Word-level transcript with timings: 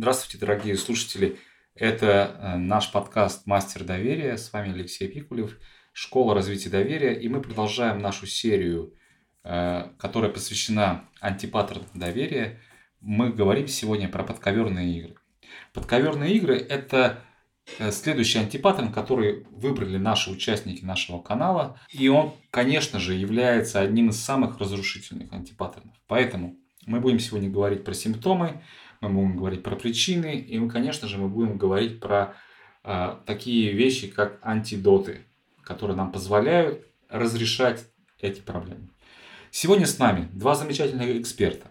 Здравствуйте, 0.00 0.38
дорогие 0.38 0.76
слушатели. 0.76 1.40
Это 1.74 2.06
э, 2.38 2.56
наш 2.56 2.92
подкаст 2.92 3.48
«Мастер 3.48 3.82
доверия». 3.82 4.36
С 4.38 4.52
вами 4.52 4.72
Алексей 4.72 5.08
Пикулев, 5.08 5.58
Школа 5.92 6.36
развития 6.36 6.70
доверия. 6.70 7.14
И 7.14 7.28
мы 7.28 7.40
продолжаем 7.40 7.98
нашу 7.98 8.28
серию, 8.28 8.94
э, 9.42 9.88
которая 9.98 10.30
посвящена 10.30 11.08
антипаттернам 11.20 11.88
доверия. 11.94 12.60
Мы 13.00 13.32
говорим 13.32 13.66
сегодня 13.66 14.08
про 14.08 14.22
подковерные 14.22 15.00
игры. 15.00 15.16
Подковерные 15.74 16.32
игры– 16.32 16.56
это 16.70 17.24
э, 17.80 17.90
следующий 17.90 18.38
антипаттерн, 18.38 18.92
который 18.92 19.48
выбрали 19.50 19.96
наши 19.96 20.30
участники 20.30 20.84
нашего 20.84 21.20
канала. 21.20 21.80
И 21.90 22.06
он, 22.06 22.34
конечно 22.52 23.00
же, 23.00 23.14
является 23.14 23.80
одним 23.80 24.10
из 24.10 24.20
самых 24.20 24.60
разрушительных 24.60 25.32
антипаттернов. 25.32 25.96
Поэтому 26.06 26.56
мы 26.86 27.00
будем 27.00 27.18
сегодня 27.18 27.50
говорить 27.50 27.82
про 27.82 27.94
симптомы, 27.94 28.62
мы 29.00 29.10
будем 29.10 29.36
говорить 29.36 29.62
про 29.62 29.76
причины, 29.76 30.36
и 30.36 30.58
мы, 30.58 30.68
конечно 30.68 31.08
же, 31.08 31.18
мы 31.18 31.28
будем 31.28 31.56
говорить 31.56 32.00
про 32.00 32.34
э, 32.84 33.16
такие 33.26 33.72
вещи, 33.72 34.08
как 34.08 34.38
антидоты, 34.42 35.26
которые 35.62 35.96
нам 35.96 36.12
позволяют 36.12 36.86
разрешать 37.08 37.84
эти 38.20 38.40
проблемы. 38.40 38.88
Сегодня 39.50 39.86
с 39.86 39.98
нами 39.98 40.28
два 40.32 40.54
замечательных 40.54 41.08
эксперта, 41.16 41.68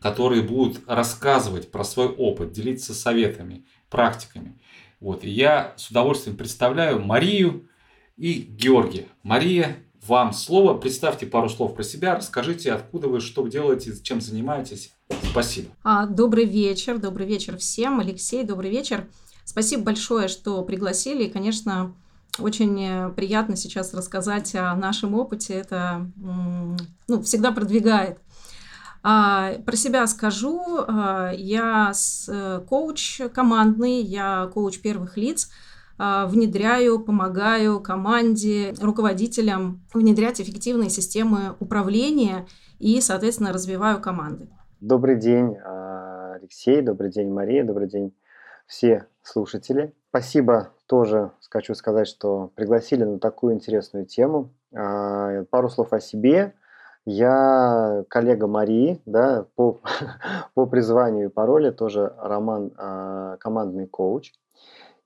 которые 0.00 0.42
будут 0.42 0.82
рассказывать 0.88 1.70
про 1.70 1.84
свой 1.84 2.08
опыт, 2.08 2.52
делиться 2.52 2.94
советами, 2.94 3.66
практиками. 3.90 4.58
Вот. 4.98 5.24
И 5.24 5.30
я 5.30 5.74
с 5.76 5.90
удовольствием 5.90 6.36
представляю 6.36 7.00
Марию 7.00 7.68
и 8.16 8.34
Георгия. 8.34 9.06
Мария, 9.22 9.76
вам 10.06 10.32
слово. 10.32 10.76
Представьте 10.76 11.26
пару 11.26 11.48
слов 11.48 11.74
про 11.74 11.82
себя, 11.82 12.16
расскажите, 12.16 12.72
откуда 12.72 13.08
вы, 13.08 13.20
что 13.20 13.46
делаете, 13.46 13.92
чем 14.02 14.20
занимаетесь. 14.20 14.92
Спасибо. 15.30 15.68
А, 15.84 16.06
добрый 16.06 16.44
вечер, 16.44 16.98
добрый 16.98 17.26
вечер 17.26 17.56
всем. 17.56 18.00
Алексей, 18.00 18.42
добрый 18.42 18.70
вечер. 18.70 19.06
Спасибо 19.44 19.84
большое, 19.84 20.26
что 20.26 20.62
пригласили. 20.62 21.24
И, 21.24 21.30
конечно, 21.30 21.94
очень 22.38 23.12
приятно 23.14 23.54
сейчас 23.54 23.94
рассказать 23.94 24.54
о 24.56 24.74
нашем 24.74 25.14
опыте. 25.14 25.54
Это 25.54 26.10
ну, 26.16 27.22
всегда 27.22 27.52
продвигает. 27.52 28.18
А, 29.02 29.54
про 29.64 29.76
себя 29.76 30.06
скажу. 30.08 30.84
А, 30.86 31.30
я 31.32 31.92
э, 32.28 32.60
коуч 32.68 33.20
командный, 33.32 34.02
я 34.02 34.50
коуч 34.52 34.80
первых 34.80 35.16
лиц– 35.16 35.50
внедряю, 36.00 36.98
помогаю 36.98 37.78
команде, 37.78 38.74
руководителям 38.80 39.82
внедрять 39.92 40.40
эффективные 40.40 40.88
системы 40.88 41.56
управления 41.60 42.46
и, 42.78 43.02
соответственно, 43.02 43.52
развиваю 43.52 44.00
команды. 44.00 44.48
Добрый 44.80 45.16
день, 45.16 45.58
а, 45.62 46.36
Алексей, 46.36 46.80
добрый 46.80 47.10
день, 47.10 47.30
Мария, 47.30 47.64
добрый 47.64 47.86
день 47.86 48.14
все 48.66 49.04
слушатели. 49.22 49.92
Спасибо 50.08 50.70
тоже 50.86 51.32
хочу 51.50 51.74
сказать, 51.74 52.08
что 52.08 52.50
пригласили 52.54 53.04
на 53.04 53.18
такую 53.18 53.52
интересную 53.52 54.06
тему. 54.06 54.48
А, 54.74 55.44
пару 55.50 55.68
слов 55.68 55.92
о 55.92 56.00
себе. 56.00 56.54
Я 57.04 58.04
коллега 58.08 58.46
Марии, 58.46 59.02
да, 59.04 59.44
по, 59.54 59.80
по 60.54 60.64
призванию 60.64 61.26
и 61.26 61.30
пароли 61.30 61.72
тоже 61.72 62.14
роман 62.16 62.70
командный 63.38 63.86
коуч 63.86 64.32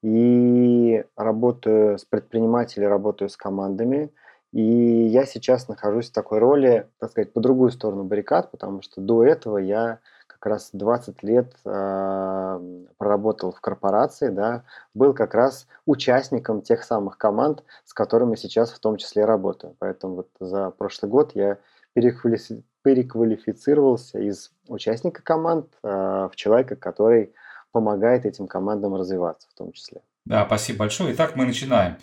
и 0.03 1.05
работаю 1.17 1.99
с 1.99 2.05
предпринимателями, 2.05 2.89
работаю 2.89 3.29
с 3.29 3.37
командами. 3.37 4.13
И 4.55 5.09
я 5.09 5.27
сейчас 5.27 5.67
нахожусь 5.67 6.11
в 6.11 6.13
такой 6.13 6.39
роли, 6.39 6.89
так 7.01 7.11
сказать, 7.11 7.33
по 7.33 7.41
другую 7.41 7.73
сторону 7.73 8.05
баррикад, 8.05 8.53
потому 8.53 8.83
что 8.83 9.01
до 9.01 9.25
этого 9.25 9.59
я 9.59 9.99
как 10.29 10.47
раз 10.47 10.71
20 10.73 11.25
лет 11.25 11.53
э, 11.65 12.85
проработал 12.97 13.51
в 13.51 13.61
корпорации, 13.61 14.29
да, 14.29 14.63
был 14.95 15.13
как 15.13 15.35
раз 15.35 15.67
участником 15.87 16.63
тех 16.63 16.85
самых 16.85 17.19
команд, 17.19 17.65
с 17.85 17.93
которыми 17.93 18.37
сейчас 18.37 18.71
в 18.71 18.79
том 18.79 18.97
числе 18.97 19.25
работаю. 19.25 19.75
Поэтому 19.81 20.15
вот 20.15 20.29
за 20.39 20.71
прошлый 20.71 21.11
год 21.11 21.33
я 21.35 21.59
переквалифи- 21.97 22.63
переквалифицировался 22.83 24.21
из 24.21 24.53
участника 24.69 25.21
команд 25.25 25.67
э, 25.83 26.29
в 26.31 26.37
человека, 26.37 26.77
который 26.77 27.35
помогает 27.73 28.25
этим 28.25 28.47
командам 28.47 28.95
развиваться 28.95 29.49
в 29.51 29.55
том 29.55 29.73
числе. 29.73 30.01
Да, 30.27 30.47
спасибо 30.47 30.79
большое. 30.81 31.13
Итак, 31.13 31.35
мы 31.35 31.45
начинаем. 31.45 31.97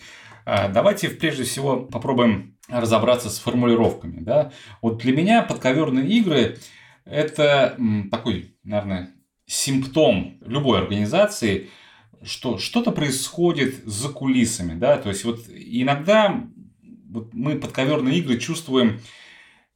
А, 0.45 0.67
давайте 0.67 1.09
прежде 1.09 1.43
всего 1.43 1.81
попробуем 1.81 2.57
разобраться 2.67 3.29
с 3.29 3.39
формулировками. 3.39 4.21
Да? 4.21 4.51
Вот 4.81 4.99
для 4.99 5.13
меня 5.15 5.41
подковерные 5.41 6.07
игры– 6.07 6.57
это 7.05 7.77
такой, 8.09 8.55
наверное, 8.63 9.09
симптом 9.45 10.37
любой 10.45 10.79
организации, 10.79 11.69
что 12.23 12.57
что-то 12.57 12.91
происходит 12.91 13.83
за 13.85 14.09
кулисами. 14.09 14.77
Да? 14.77 14.97
То 14.97 15.09
есть 15.09 15.25
вот 15.25 15.41
иногда 15.49 16.43
вот 17.09 17.33
мы 17.33 17.57
подковерные 17.57 18.19
игры 18.19 18.37
чувствуем 18.37 19.01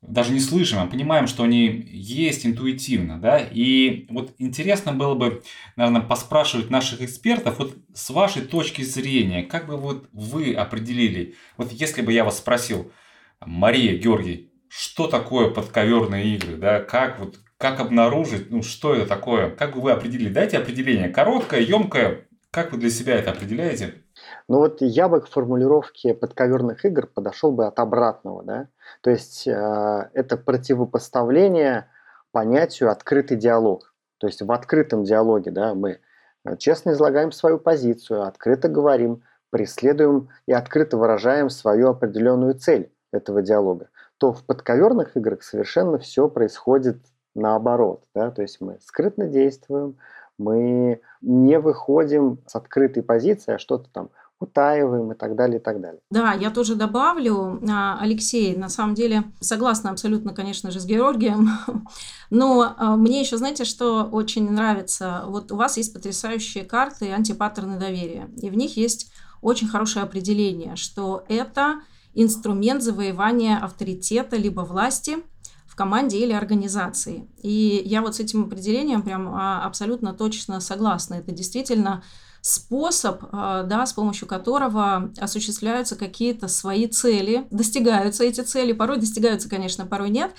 даже 0.07 0.31
не 0.31 0.39
слышим, 0.39 0.79
а 0.79 0.85
понимаем, 0.85 1.27
что 1.27 1.43
они 1.43 1.67
есть 1.91 2.45
интуитивно, 2.45 3.19
да, 3.19 3.39
и 3.39 4.05
вот 4.09 4.33
интересно 4.37 4.93
было 4.93 5.15
бы, 5.15 5.43
наверное, 5.75 6.01
поспрашивать 6.01 6.69
наших 6.69 7.01
экспертов, 7.01 7.59
вот 7.59 7.75
с 7.93 8.09
вашей 8.09 8.43
точки 8.43 8.81
зрения, 8.81 9.43
как 9.43 9.67
бы 9.67 9.77
вот 9.77 10.09
вы 10.13 10.53
определили, 10.53 11.35
вот 11.57 11.71
если 11.71 12.01
бы 12.01 12.13
я 12.13 12.23
вас 12.23 12.37
спросил, 12.37 12.91
Мария, 13.45 13.97
Георгий, 13.97 14.51
что 14.69 15.07
такое 15.07 15.49
подковерные 15.49 16.35
игры, 16.35 16.57
да, 16.57 16.81
как 16.81 17.19
вот, 17.19 17.39
как 17.57 17.79
обнаружить, 17.79 18.51
ну, 18.51 18.63
что 18.63 18.93
это 18.93 19.07
такое, 19.07 19.49
как 19.49 19.75
бы 19.75 19.81
вы 19.81 19.91
определили, 19.91 20.29
дайте 20.29 20.57
определение, 20.57 21.09
короткое, 21.09 21.61
емкое, 21.61 22.27
как 22.51 22.71
вы 22.71 22.77
для 22.77 22.89
себя 22.89 23.15
это 23.15 23.31
определяете? 23.31 24.04
Ну 24.47 24.59
вот 24.59 24.81
я 24.81 25.09
бы 25.09 25.21
к 25.21 25.27
формулировке 25.27 26.13
подковерных 26.13 26.85
игр 26.85 27.07
подошел 27.07 27.51
бы 27.51 27.65
от 27.65 27.79
обратного, 27.79 28.43
да, 28.43 28.67
то 29.01 29.09
есть 29.09 29.47
э, 29.47 30.09
это 30.13 30.37
противопоставление 30.37 31.87
понятию 32.31 32.91
открытый 32.91 33.37
диалог. 33.37 33.93
То 34.19 34.27
есть 34.27 34.41
в 34.41 34.51
открытом 34.51 35.03
диалоге, 35.03 35.51
да, 35.51 35.73
мы 35.73 35.99
э, 36.43 36.57
честно 36.57 36.91
излагаем 36.91 37.31
свою 37.31 37.57
позицию, 37.57 38.23
открыто 38.23 38.67
говорим, 38.67 39.23
преследуем 39.49 40.29
и 40.45 40.53
открыто 40.53 40.97
выражаем 40.97 41.49
свою 41.49 41.89
определенную 41.89 42.53
цель 42.53 42.91
этого 43.11 43.41
диалога, 43.41 43.89
то 44.17 44.33
в 44.33 44.43
подковерных 44.43 45.17
играх 45.17 45.43
совершенно 45.43 45.97
все 45.97 46.27
происходит 46.29 46.97
наоборот. 47.33 48.03
Да? 48.13 48.31
То 48.31 48.41
есть 48.41 48.61
мы 48.61 48.77
скрытно 48.81 49.27
действуем, 49.27 49.97
мы 50.37 51.01
не 51.21 51.59
выходим 51.59 52.39
с 52.45 52.55
открытой 52.55 53.03
позиции, 53.03 53.53
а 53.53 53.59
что-то 53.59 53.89
там 53.91 54.09
утаиваем 54.45 55.11
и 55.11 55.15
так 55.15 55.35
далее, 55.35 55.59
и 55.59 55.61
так 55.61 55.81
далее. 55.81 55.99
Да, 56.09 56.33
я 56.33 56.49
тоже 56.49 56.75
добавлю, 56.75 57.61
а, 57.69 57.99
Алексей, 58.01 58.55
на 58.55 58.69
самом 58.69 58.95
деле 58.95 59.25
согласна 59.39 59.91
абсолютно, 59.91 60.33
конечно 60.33 60.71
же, 60.71 60.79
с 60.79 60.85
Георгием, 60.85 61.49
но 62.29 62.73
а, 62.77 62.95
мне 62.95 63.19
еще, 63.21 63.37
знаете, 63.37 63.65
что 63.65 64.03
очень 64.03 64.49
нравится? 64.49 65.23
Вот 65.27 65.51
у 65.51 65.55
вас 65.55 65.77
есть 65.77 65.93
потрясающие 65.93 66.63
карты 66.63 67.11
антипаттерны 67.11 67.77
доверия, 67.77 68.29
и 68.37 68.49
в 68.49 68.55
них 68.55 68.77
есть 68.77 69.11
очень 69.41 69.67
хорошее 69.67 70.03
определение, 70.03 70.75
что 70.75 71.23
это 71.27 71.81
инструмент 72.13 72.81
завоевания 72.81 73.57
авторитета 73.57 74.37
либо 74.37 74.61
власти 74.61 75.17
в 75.67 75.75
команде 75.75 76.19
или 76.19 76.31
организации. 76.31 77.27
И 77.41 77.81
я 77.85 78.01
вот 78.01 78.15
с 78.15 78.19
этим 78.21 78.45
определением 78.45 79.03
прям 79.03 79.27
а, 79.27 79.65
абсолютно 79.65 80.13
точно 80.13 80.61
согласна. 80.61 81.15
Это 81.15 81.31
действительно 81.31 82.01
способ, 82.45 83.23
а, 83.31 83.63
да, 83.63 83.87
с 83.87 83.93
помощью 83.93 84.27
которого 84.27 85.11
осуществляются 85.17 85.95
какие-то 85.95 86.47
свои 86.47 86.85
цели, 86.85 87.47
достигаются 87.49 88.23
эти 88.23 88.41
цели, 88.41 88.71
порой 88.71 88.97
достигаются, 88.97 89.49
конечно, 89.49 89.87
порой 89.87 90.11
нет, 90.11 90.31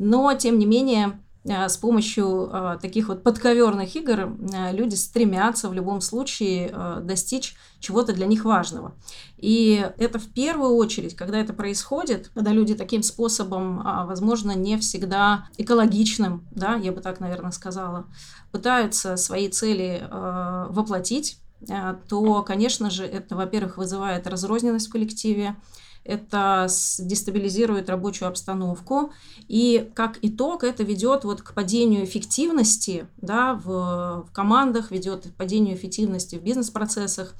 но 0.00 0.34
тем 0.34 0.58
не 0.58 0.66
менее 0.66 1.20
а, 1.48 1.68
с 1.68 1.76
помощью 1.76 2.48
а, 2.50 2.76
таких 2.78 3.06
вот 3.06 3.22
подковерных 3.22 3.94
игр 3.94 4.36
люди 4.72 4.96
стремятся 4.96 5.68
в 5.68 5.74
любом 5.74 6.00
случае 6.00 6.74
достичь 7.02 7.54
чего-то 7.78 8.12
для 8.12 8.26
них 8.26 8.44
важного. 8.44 8.96
И 9.36 9.88
это 9.98 10.18
в 10.18 10.32
первую 10.32 10.74
очередь, 10.74 11.14
когда 11.14 11.38
это 11.38 11.52
происходит, 11.52 12.32
когда 12.34 12.50
люди 12.50 12.74
таким 12.74 13.04
способом, 13.04 13.80
возможно, 14.08 14.56
не 14.56 14.76
всегда 14.78 15.46
экологичным, 15.56 16.48
да, 16.50 16.74
я 16.74 16.90
бы 16.90 17.00
так, 17.00 17.20
наверное, 17.20 17.52
сказала, 17.52 18.06
пытаются 18.50 19.16
свои 19.16 19.48
цели 19.48 20.04
воплотить, 20.10 21.38
то, 22.08 22.42
конечно 22.42 22.90
же, 22.90 23.04
это, 23.04 23.36
во-первых, 23.36 23.76
вызывает 23.76 24.26
разрозненность 24.26 24.88
в 24.88 24.92
коллективе, 24.92 25.56
это 26.04 26.66
дестабилизирует 26.98 27.88
рабочую 27.88 28.28
обстановку, 28.28 29.12
и 29.48 29.90
как 29.94 30.18
итог 30.20 30.62
это 30.62 30.82
ведет 30.82 31.24
вот 31.24 31.40
к 31.40 31.54
падению 31.54 32.04
эффективности 32.04 33.06
да, 33.16 33.54
в, 33.54 34.26
в 34.28 34.32
командах, 34.32 34.90
ведет 34.90 35.26
к 35.26 35.34
падению 35.34 35.74
эффективности 35.76 36.36
в 36.36 36.42
бизнес-процессах. 36.42 37.34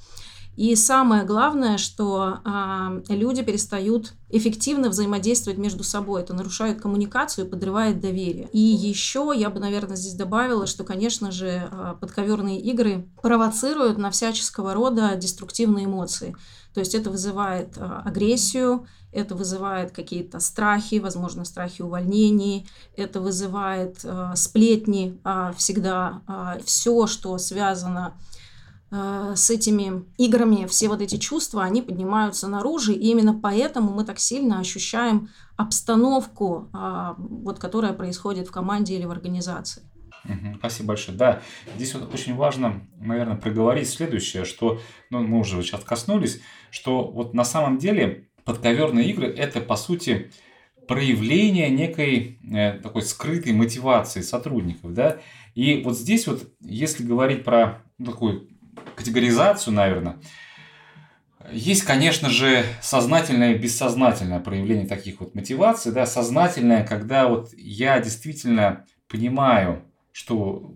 И 0.55 0.75
самое 0.75 1.23
главное, 1.23 1.77
что 1.77 2.39
э, 2.45 3.01
люди 3.13 3.43
перестают 3.43 4.13
эффективно 4.29 4.89
взаимодействовать 4.89 5.59
между 5.59 5.83
собой. 5.83 6.21
Это 6.21 6.33
нарушает 6.33 6.81
коммуникацию 6.81 7.45
и 7.45 7.49
подрывает 7.49 7.99
доверие. 7.99 8.49
И 8.53 8.59
еще 8.59 9.33
я 9.35 9.49
бы, 9.49 9.59
наверное, 9.59 9.97
здесь 9.97 10.13
добавила, 10.13 10.65
что, 10.65 10.83
конечно 10.83 11.31
же, 11.31 11.69
подковерные 11.99 12.59
игры 12.59 13.07
провоцируют 13.21 13.97
на 13.97 14.11
всяческого 14.11 14.73
рода 14.73 15.15
деструктивные 15.15 15.85
эмоции. 15.85 16.35
То 16.73 16.79
есть 16.79 16.95
это 16.95 17.09
вызывает 17.09 17.77
агрессию, 17.77 18.85
это 19.15 19.33
вызывает 19.33 19.91
какие-то 19.91 20.41
страхи, 20.41 20.95
возможно, 20.95 21.45
страхи 21.45 21.81
увольнений, 21.81 22.67
это 22.97 23.21
вызывает 23.21 23.99
э, 24.03 24.33
сплетни 24.35 25.17
э, 25.23 25.53
всегда, 25.57 26.21
э, 26.27 26.59
все, 26.65 27.07
что 27.07 27.37
связано 27.37 28.13
э, 28.13 28.34
с 28.91 29.49
этими 29.49 30.05
играми, 30.17 30.67
все 30.67 30.87
вот 30.87 31.01
эти 31.01 31.17
чувства, 31.17 31.63
они 31.63 31.81
поднимаются 31.81 32.47
наружу, 32.47 32.93
и 32.93 33.07
именно 33.07 33.33
поэтому 33.33 33.91
мы 33.91 34.05
так 34.05 34.19
сильно 34.19 34.59
ощущаем 34.59 35.29
обстановку, 35.57 36.69
э, 36.73 37.13
вот, 37.17 37.59
которая 37.59 37.93
происходит 37.93 38.47
в 38.47 38.51
команде 38.51 38.95
или 38.95 39.05
в 39.05 39.11
организации. 39.11 39.83
Спасибо 40.57 40.89
большое. 40.89 41.17
Да, 41.17 41.41
здесь 41.75 41.93
вот 41.93 42.11
очень 42.13 42.35
важно, 42.35 42.87
наверное, 42.99 43.37
проговорить 43.37 43.89
следующее, 43.89 44.43
что, 44.43 44.79
ну, 45.11 45.21
мы 45.21 45.39
уже 45.39 45.61
сейчас 45.61 45.83
коснулись, 45.83 46.41
что 46.71 47.07
вот 47.07 47.33
на 47.33 47.43
самом 47.43 47.77
деле 47.77 48.27
подковерные 48.43 49.09
игры– 49.11 49.27
это, 49.37 49.61
по 49.61 49.75
сути, 49.75 50.31
проявление 50.87 51.69
некой 51.69 52.39
э, 52.43 52.79
такой 52.79 53.03
скрытой 53.03 53.53
мотивации 53.53 54.21
сотрудников, 54.21 54.93
да. 54.93 55.17
И 55.53 55.81
вот 55.83 55.97
здесь 55.97 56.27
вот, 56.27 56.49
если 56.59 57.03
говорить 57.03 57.43
про 57.43 57.83
ну, 57.97 58.07
такую 58.07 58.49
категоризацию, 58.95 59.73
наверное, 59.73 60.17
есть, 61.51 61.83
конечно 61.83 62.29
же, 62.29 62.63
сознательное 62.81 63.53
и 63.53 63.57
бессознательное 63.57 64.39
проявление 64.39 64.87
таких 64.87 65.19
вот 65.19 65.35
мотиваций, 65.35 65.91
да, 65.91 66.05
сознательное, 66.05 66.85
когда 66.85 67.27
вот 67.27 67.53
я 67.55 67.99
действительно 67.99 68.85
понимаю, 69.07 69.83
что 70.11 70.73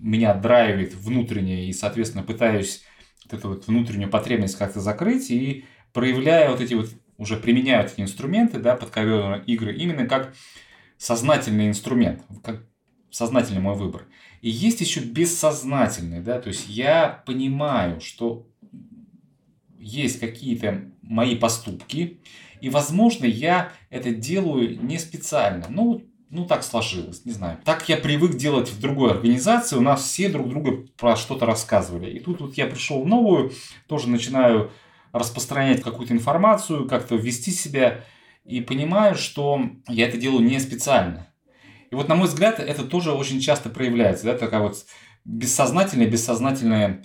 меня 0.00 0.34
драйвит 0.34 0.94
внутреннее 0.94 1.68
и, 1.68 1.72
соответственно, 1.72 2.24
пытаюсь 2.24 2.82
вот 3.24 3.38
эту 3.38 3.48
вот 3.50 3.66
внутреннюю 3.66 4.10
потребность 4.10 4.58
как-то 4.58 4.80
закрыть 4.80 5.30
и 5.30 5.64
проявляя 5.92 6.50
вот 6.50 6.60
эти 6.60 6.74
вот, 6.74 6.90
уже 7.18 7.36
применяют 7.36 7.92
эти 7.92 8.00
инструменты, 8.00 8.58
да, 8.58 8.74
подковерные 8.74 9.44
игры, 9.44 9.74
именно 9.74 10.06
как 10.06 10.34
сознательный 10.98 11.68
инструмент, 11.68 12.22
как 12.42 12.64
сознательный 13.10 13.60
мой 13.60 13.76
выбор. 13.76 14.06
И 14.42 14.50
есть 14.50 14.80
еще 14.80 15.00
бессознательный, 15.00 16.20
да, 16.20 16.40
то 16.40 16.48
есть 16.48 16.68
я 16.68 17.22
понимаю, 17.26 18.00
что 18.00 18.46
есть 19.78 20.20
какие-то 20.20 20.90
мои 21.00 21.36
поступки, 21.36 22.20
и, 22.60 22.68
возможно, 22.68 23.24
я 23.24 23.72
это 23.88 24.12
делаю 24.12 24.80
не 24.82 24.98
специально. 24.98 25.66
Ну, 25.68 26.04
ну, 26.28 26.44
так 26.44 26.64
сложилось, 26.64 27.24
не 27.24 27.32
знаю. 27.32 27.58
Так 27.64 27.88
я 27.88 27.96
привык 27.96 28.36
делать 28.36 28.68
в 28.68 28.80
другой 28.80 29.12
организации, 29.12 29.76
у 29.76 29.80
нас 29.80 30.02
все 30.02 30.28
друг 30.28 30.48
друга 30.48 30.86
про 30.96 31.14
что-то 31.14 31.46
рассказывали. 31.46 32.10
И 32.10 32.18
тут 32.18 32.40
вот 32.40 32.54
я 32.54 32.66
пришел 32.66 33.02
в 33.02 33.06
новую, 33.06 33.52
тоже 33.86 34.08
начинаю 34.08 34.72
распространять 35.12 35.82
какую-то 35.82 36.14
информацию, 36.14 36.88
как-то 36.88 37.16
ввести 37.16 37.52
себя 37.52 38.04
и 38.44 38.60
понимаю, 38.60 39.14
что 39.14 39.60
я 39.88 40.08
это 40.08 40.16
делаю 40.16 40.44
не 40.44 40.58
специально. 40.58 41.31
И 41.92 41.94
вот, 41.94 42.08
на 42.08 42.14
мой 42.14 42.26
взгляд, 42.26 42.58
это 42.58 42.84
тоже 42.84 43.12
очень 43.12 43.38
часто 43.38 43.68
проявляется, 43.68 44.24
да, 44.24 44.34
такая 44.34 44.62
вот 44.62 44.78
бессознательная, 45.26 46.06
бессознательная 46.06 47.04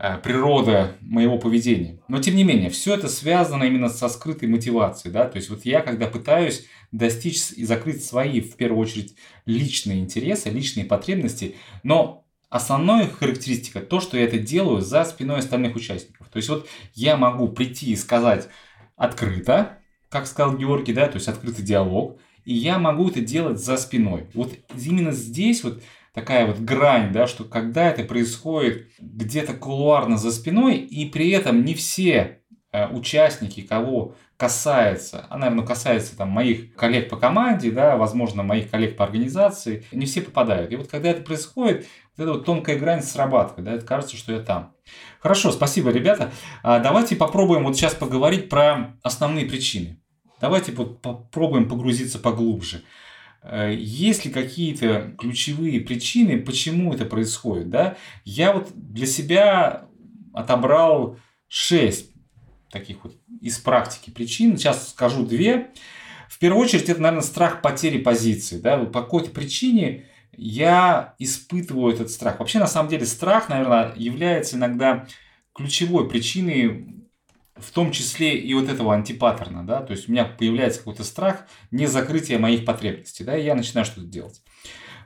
э, 0.00 0.18
природа 0.18 0.96
моего 1.00 1.38
поведения. 1.38 2.00
Но, 2.08 2.18
тем 2.18 2.34
не 2.34 2.42
менее, 2.42 2.68
все 2.68 2.94
это 2.94 3.08
связано 3.08 3.62
именно 3.62 3.88
со 3.88 4.08
скрытой 4.08 4.48
мотивацией, 4.48 5.12
да, 5.12 5.26
то 5.28 5.36
есть 5.36 5.50
вот 5.50 5.64
я, 5.64 5.82
когда 5.82 6.08
пытаюсь 6.08 6.66
достичь 6.90 7.52
и 7.52 7.64
закрыть 7.64 8.04
свои, 8.04 8.40
в 8.40 8.56
первую 8.56 8.80
очередь, 8.80 9.14
личные 9.46 10.00
интересы, 10.00 10.50
личные 10.50 10.84
потребности, 10.84 11.54
но 11.84 12.26
основная 12.50 13.06
характеристика 13.06 13.78
то, 13.78 14.00
что 14.00 14.16
я 14.16 14.24
это 14.24 14.38
делаю 14.40 14.80
за 14.80 15.04
спиной 15.04 15.38
остальных 15.38 15.76
участников. 15.76 16.28
То 16.28 16.38
есть 16.38 16.48
вот 16.48 16.66
я 16.94 17.16
могу 17.16 17.46
прийти 17.46 17.92
и 17.92 17.96
сказать 17.96 18.48
открыто, 18.96 19.78
как 20.08 20.26
сказал 20.26 20.56
Георгий, 20.56 20.92
да, 20.92 21.06
то 21.06 21.18
есть 21.18 21.28
открытый 21.28 21.64
диалог, 21.64 22.18
и 22.44 22.54
я 22.54 22.78
могу 22.78 23.08
это 23.08 23.20
делать 23.20 23.58
за 23.58 23.76
спиной. 23.76 24.26
Вот 24.34 24.52
именно 24.74 25.12
здесь 25.12 25.64
вот 25.64 25.82
такая 26.12 26.46
вот 26.46 26.58
грань, 26.58 27.12
да, 27.12 27.26
что 27.26 27.44
когда 27.44 27.90
это 27.90 28.04
происходит 28.04 28.88
где-то 28.98 29.54
кулуарно 29.54 30.16
за 30.16 30.30
спиной, 30.30 30.76
и 30.78 31.06
при 31.06 31.30
этом 31.30 31.64
не 31.64 31.74
все 31.74 32.40
э, 32.72 32.88
участники, 32.88 33.62
кого 33.62 34.14
касается, 34.36 35.26
а, 35.28 35.38
наверное, 35.38 35.66
касается 35.66 36.16
там 36.16 36.28
моих 36.28 36.74
коллег 36.74 37.08
по 37.08 37.16
команде, 37.16 37.70
да, 37.70 37.96
возможно, 37.96 38.42
моих 38.42 38.70
коллег 38.70 38.96
по 38.96 39.04
организации, 39.04 39.84
не 39.92 40.06
все 40.06 40.22
попадают. 40.22 40.72
И 40.72 40.76
вот 40.76 40.88
когда 40.88 41.10
это 41.10 41.22
происходит, 41.22 41.86
вот 42.16 42.22
эта 42.22 42.32
вот 42.32 42.44
тонкая 42.44 42.78
грань 42.78 43.02
срабатывает, 43.02 43.64
да, 43.64 43.72
это 43.72 43.86
кажется, 43.86 44.16
что 44.16 44.32
я 44.32 44.40
там. 44.40 44.74
Хорошо, 45.20 45.50
спасибо, 45.50 45.90
ребята. 45.90 46.30
А 46.62 46.78
давайте 46.78 47.16
попробуем 47.16 47.64
вот 47.64 47.76
сейчас 47.76 47.94
поговорить 47.94 48.48
про 48.48 48.96
основные 49.02 49.46
причины. 49.46 50.00
Давайте 50.40 50.72
вот 50.72 51.00
попробуем 51.00 51.68
погрузиться 51.68 52.18
поглубже. 52.18 52.82
Э, 53.42 53.74
есть 53.74 54.24
ли 54.24 54.30
какие-то 54.30 55.14
ключевые 55.18 55.80
причины, 55.80 56.40
почему 56.40 56.92
это 56.92 57.04
происходит? 57.04 57.70
Да? 57.70 57.96
Я 58.24 58.52
вот 58.52 58.70
для 58.74 59.06
себя 59.06 59.86
отобрал 60.32 61.18
6 61.48 62.10
таких 62.70 63.04
вот 63.04 63.14
из 63.40 63.58
практики 63.58 64.10
причин. 64.10 64.56
Сейчас 64.58 64.90
скажу 64.90 65.24
две. 65.24 65.70
В 66.28 66.38
первую 66.38 66.64
очередь, 66.64 66.88
это, 66.88 67.00
наверное, 67.00 67.22
страх 67.22 67.62
потери 67.62 67.98
позиции. 67.98 68.58
Да? 68.58 68.78
По 68.78 69.02
какой-то 69.02 69.30
причине 69.30 70.06
я 70.36 71.14
испытываю 71.18 71.94
этот 71.94 72.10
страх. 72.10 72.40
Вообще, 72.40 72.58
на 72.58 72.66
самом 72.66 72.88
деле, 72.88 73.06
страх, 73.06 73.48
наверное, 73.48 73.92
является 73.94 74.56
иногда 74.56 75.06
ключевой 75.54 76.08
причиной, 76.08 77.03
в 77.56 77.70
том 77.70 77.92
числе 77.92 78.36
и 78.36 78.52
вот 78.54 78.68
этого 78.68 78.94
антипаттерна, 78.94 79.64
да, 79.66 79.80
то 79.80 79.92
есть 79.92 80.08
у 80.08 80.12
меня 80.12 80.24
появляется 80.24 80.80
какой-то 80.80 81.04
страх 81.04 81.46
не 81.70 81.86
закрытия 81.86 82.38
моих 82.38 82.64
потребностей, 82.64 83.24
да, 83.24 83.36
и 83.36 83.44
я 83.44 83.54
начинаю 83.54 83.84
что-то 83.84 84.06
делать. 84.06 84.40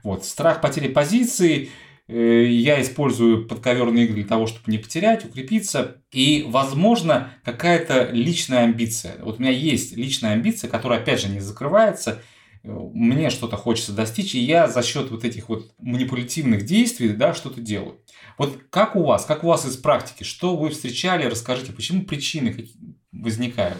Вот, 0.02 0.24
страх 0.24 0.60
потери 0.60 0.88
позиции, 0.88 1.70
э, 2.06 2.46
я 2.46 2.80
использую 2.80 3.46
подковерные 3.46 4.06
игры 4.06 4.16
для 4.16 4.26
того, 4.26 4.46
чтобы 4.46 4.70
не 4.70 4.78
потерять, 4.78 5.24
укрепиться. 5.24 6.00
И, 6.12 6.46
возможно, 6.48 7.32
какая-то 7.44 8.10
личная 8.12 8.64
амбиция. 8.64 9.16
Вот 9.22 9.38
у 9.38 9.42
меня 9.42 9.50
есть 9.50 9.96
личная 9.96 10.32
амбиция, 10.32 10.70
которая, 10.70 11.00
опять 11.00 11.20
же, 11.20 11.28
не 11.28 11.40
закрывается– 11.40 12.22
мне 12.62 13.30
что-то 13.30 13.56
хочется 13.56 13.92
достичь, 13.92 14.34
и 14.34 14.40
я 14.40 14.68
за 14.68 14.82
счет 14.82 15.10
вот 15.10 15.24
этих 15.24 15.48
вот 15.48 15.72
манипулятивных 15.78 16.64
действий, 16.64 17.10
да, 17.10 17.34
что-то 17.34 17.60
делаю. 17.60 18.00
Вот 18.38 18.58
как 18.70 18.96
у 18.96 19.04
вас, 19.04 19.24
как 19.24 19.44
у 19.44 19.48
вас 19.48 19.66
из 19.66 19.76
практики, 19.76 20.22
что 20.22 20.56
вы 20.56 20.70
встречали, 20.70 21.24
расскажите, 21.24 21.72
почему 21.72 22.04
причины 22.04 22.68
возникают, 23.12 23.78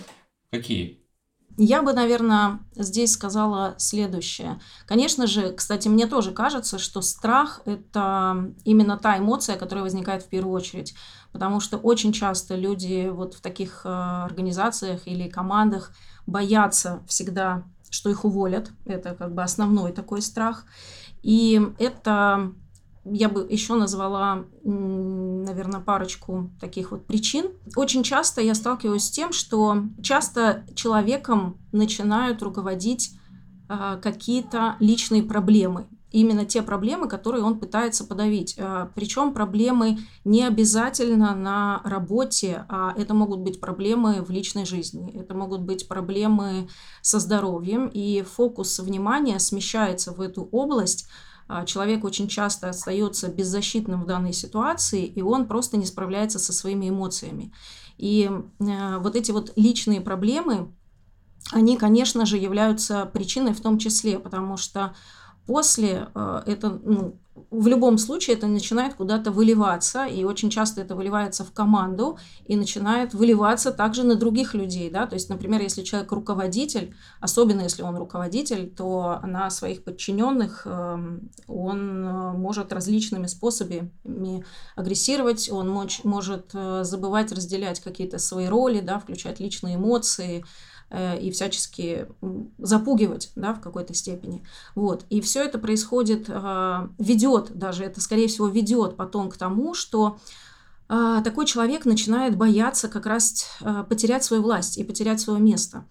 какие? 0.51 1.05
Я 1.61 1.83
бы, 1.83 1.93
наверное, 1.93 2.61
здесь 2.77 3.13
сказала 3.13 3.75
следующее. 3.79 4.61
Конечно 4.87 5.27
же, 5.27 5.53
кстати, 5.53 5.89
мне 5.89 6.07
тоже 6.07 6.31
кажется, 6.31 6.79
что 6.79 7.01
страх– 7.03 7.63
это 7.65 8.55
именно 8.65 8.97
та 8.97 9.19
эмоция, 9.19 9.57
которая 9.57 9.83
возникает 9.83 10.23
в 10.23 10.29
первую 10.29 10.55
очередь. 10.55 10.95
Потому 11.33 11.59
что 11.59 11.77
очень 11.77 12.13
часто 12.13 12.55
люди 12.55 13.09
вот 13.09 13.35
в 13.35 13.41
таких 13.41 13.83
э, 13.85 13.89
организациях 13.89 15.09
или 15.09 15.29
командах 15.29 15.93
боятся 16.27 17.03
всегда 17.09 17.65
что 17.91 18.11
их 18.11 18.25
уволят. 18.25 18.71
Это 18.85 19.15
как 19.15 19.35
бы 19.35 19.43
основной 19.43 19.93
такой 19.93 20.23
страх. 20.23 20.65
И 21.23 21.61
это 21.79 22.53
я 23.13 23.29
бы 23.29 23.47
еще 23.49 23.75
назвала, 23.75 24.45
наверное, 24.63 25.81
парочку 25.81 26.51
таких 26.61 26.91
вот 26.91 27.07
причин. 27.07 27.47
Очень 27.77 28.03
часто 28.03 28.41
я 28.41 28.55
сталкиваюсь 28.55 29.05
с 29.05 29.11
тем, 29.11 29.33
что 29.33 29.85
часто 30.03 30.65
человеком 30.75 31.59
начинают 31.73 32.43
руководить 32.43 33.13
а, 33.69 33.97
какие-то 33.97 34.77
личные 34.81 35.23
проблемы 35.23 35.87
именно 36.11 36.45
те 36.47 36.63
проблемы, 36.63 37.09
которые 37.09 37.45
он 37.45 37.59
пытается 37.59 38.05
подавить. 38.05 38.57
А, 38.59 38.91
Причем 38.95 39.33
проблемы 39.33 39.99
не 40.25 40.45
обязательно 40.45 41.35
на 41.35 41.81
работе, 41.85 42.65
а 42.69 42.95
это 42.97 43.15
могут 43.15 43.41
быть 43.41 43.61
проблемы 43.61 44.23
в 44.23 44.31
личной 44.31 44.65
жизни, 44.65 45.13
это 45.15 45.35
могут 45.35 45.63
быть 45.63 45.89
проблемы 45.89 46.69
со 47.03 47.19
здоровьем, 47.19 47.89
и 47.93 48.23
фокус 48.23 48.79
внимания 48.79 49.39
смещается 49.39 50.13
в 50.13 50.21
эту 50.21 50.49
область. 50.51 51.09
А, 51.49 51.65
человек 51.65 52.05
очень 52.05 52.29
часто 52.29 52.69
остается 52.69 53.29
беззащитным 53.29 54.03
в 54.03 54.07
данной 54.07 54.35
ситуации, 54.35 55.05
и 55.07 55.23
он 55.23 55.49
просто 55.49 55.79
не 55.79 55.87
справляется 55.87 56.39
со 56.39 56.53
своими 56.53 56.91
эмоциями. 56.91 57.53
И 57.97 58.31
а, 58.61 58.99
вот 58.99 59.17
эти 59.17 59.31
вот 59.31 59.53
личные 59.57 60.03
проблемы, 60.03 60.73
они, 61.51 61.79
конечно 61.79 62.27
же, 62.27 62.37
являются 62.37 63.07
причиной 63.07 63.55
в 63.55 63.61
том 63.63 63.79
числе, 63.79 64.19
потому 64.19 64.59
что 64.59 64.95
После 65.49 66.09
э, 66.15 66.43
это 66.45 66.79
ну, 66.85 67.19
в 67.51 67.67
любом 67.67 67.97
случае 67.97 68.37
это 68.37 68.47
начинает 68.47 68.95
куда-то 68.95 69.31
выливаться, 69.31 70.05
и 70.05 70.25
очень 70.25 70.51
часто 70.51 70.83
это 70.83 70.95
выливается 70.95 71.43
в 71.43 71.53
команду 71.53 72.19
и 72.45 72.55
начинает 72.55 73.15
выливаться 73.15 73.73
также 73.73 74.03
на 74.03 74.15
других 74.15 74.53
людей, 74.53 74.91
да, 74.91 75.07
то 75.07 75.15
есть, 75.15 75.31
например, 75.31 75.63
если 75.63 75.83
человек 75.83 76.13
руководитель, 76.13 76.95
особенно 77.21 77.63
если 77.63 77.83
он 77.83 77.97
руководитель, 77.97 78.69
то 78.69 79.21
на 79.25 79.49
своих 79.49 79.85
подчиненных 79.85 80.67
эм, 80.67 81.31
он 81.47 82.05
э, 82.05 82.33
может 82.33 82.71
различными 82.71 83.27
способами 83.27 83.91
агрессировать, 84.77 85.51
он 85.51 85.71
может 86.05 86.51
э, 86.53 86.85
забывать 86.85 87.33
разделять 87.33 87.81
какие-то 87.81 88.19
свои 88.19 88.49
роли, 88.49 88.81
да, 88.81 88.99
включать 88.99 89.41
личные 89.41 89.77
эмоции, 89.77 90.45
и 90.91 91.31
всячески 91.31 92.07
запугивать 92.59 93.31
да, 93.37 93.53
в 93.53 93.61
какой-то 93.61 93.93
степени. 93.93 94.43
Вот. 94.75 95.05
И 95.11 95.21
все 95.21 95.45
это 95.45 95.59
происходит, 95.59 96.27
э, 96.29 96.89
ведет 96.99 97.57
даже, 97.59 97.85
это 97.85 98.01
скорее 98.01 98.29
всего 98.29 98.49
ведет 98.49 98.97
потом 98.97 99.29
к 99.29 99.37
тому, 99.37 99.75
что 99.75 100.19
э, 100.89 101.21
такой 101.23 101.45
человек 101.45 101.85
начинает 101.85 102.37
бояться 102.37 102.89
как 102.89 103.05
раз 103.05 103.59
потерять 103.89 104.25
свою 104.25 104.43
власть 104.43 104.79
и 104.79 104.85
потерять 104.85 105.21
свое 105.21 105.41
место. 105.41 105.85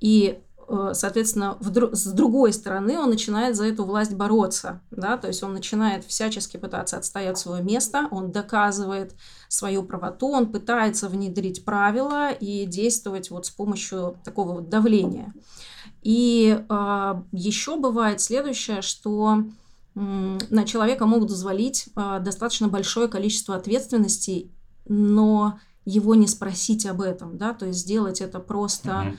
И 0.00 0.42
Э, 0.51 0.51
соответственно, 0.92 1.56
в, 1.60 1.94
с 1.94 2.06
другой 2.12 2.52
стороны 2.52 2.98
он 2.98 3.10
начинает 3.10 3.56
за 3.56 3.66
эту 3.66 3.84
власть 3.84 4.14
бороться, 4.14 4.80
да, 4.90 5.16
то 5.18 5.28
есть 5.28 5.42
он 5.42 5.52
начинает 5.52 6.04
всячески 6.04 6.56
пытаться 6.56 6.96
отстоять 6.96 7.38
свое 7.38 7.62
место, 7.62 8.08
он 8.10 8.30
доказывает 8.30 9.14
свою 9.48 9.82
правоту, 9.82 10.28
он 10.28 10.50
пытается 10.50 11.08
внедрить 11.08 11.64
правила 11.64 12.30
и 12.30 12.64
действовать 12.64 13.30
вот 13.30 13.46
с 13.46 13.50
помощью 13.50 14.16
такого 14.24 14.52
вот 14.52 14.68
давления. 14.68 15.34
И 16.02 16.58
э, 16.68 17.14
еще 17.32 17.76
бывает 17.76 18.20
следующее, 18.20 18.82
что 18.82 19.44
э, 19.94 19.98
на 19.98 20.64
человека 20.64 21.06
могут 21.06 21.30
взвалить 21.30 21.88
э, 21.94 22.18
достаточно 22.20 22.68
большое 22.68 23.08
количество 23.08 23.54
ответственности, 23.54 24.50
но 24.86 25.60
его 25.84 26.14
не 26.14 26.26
спросить 26.26 26.86
об 26.86 27.00
этом, 27.00 27.36
да, 27.36 27.54
то 27.54 27.66
есть 27.66 27.80
сделать 27.80 28.20
это 28.20 28.38
просто... 28.38 29.14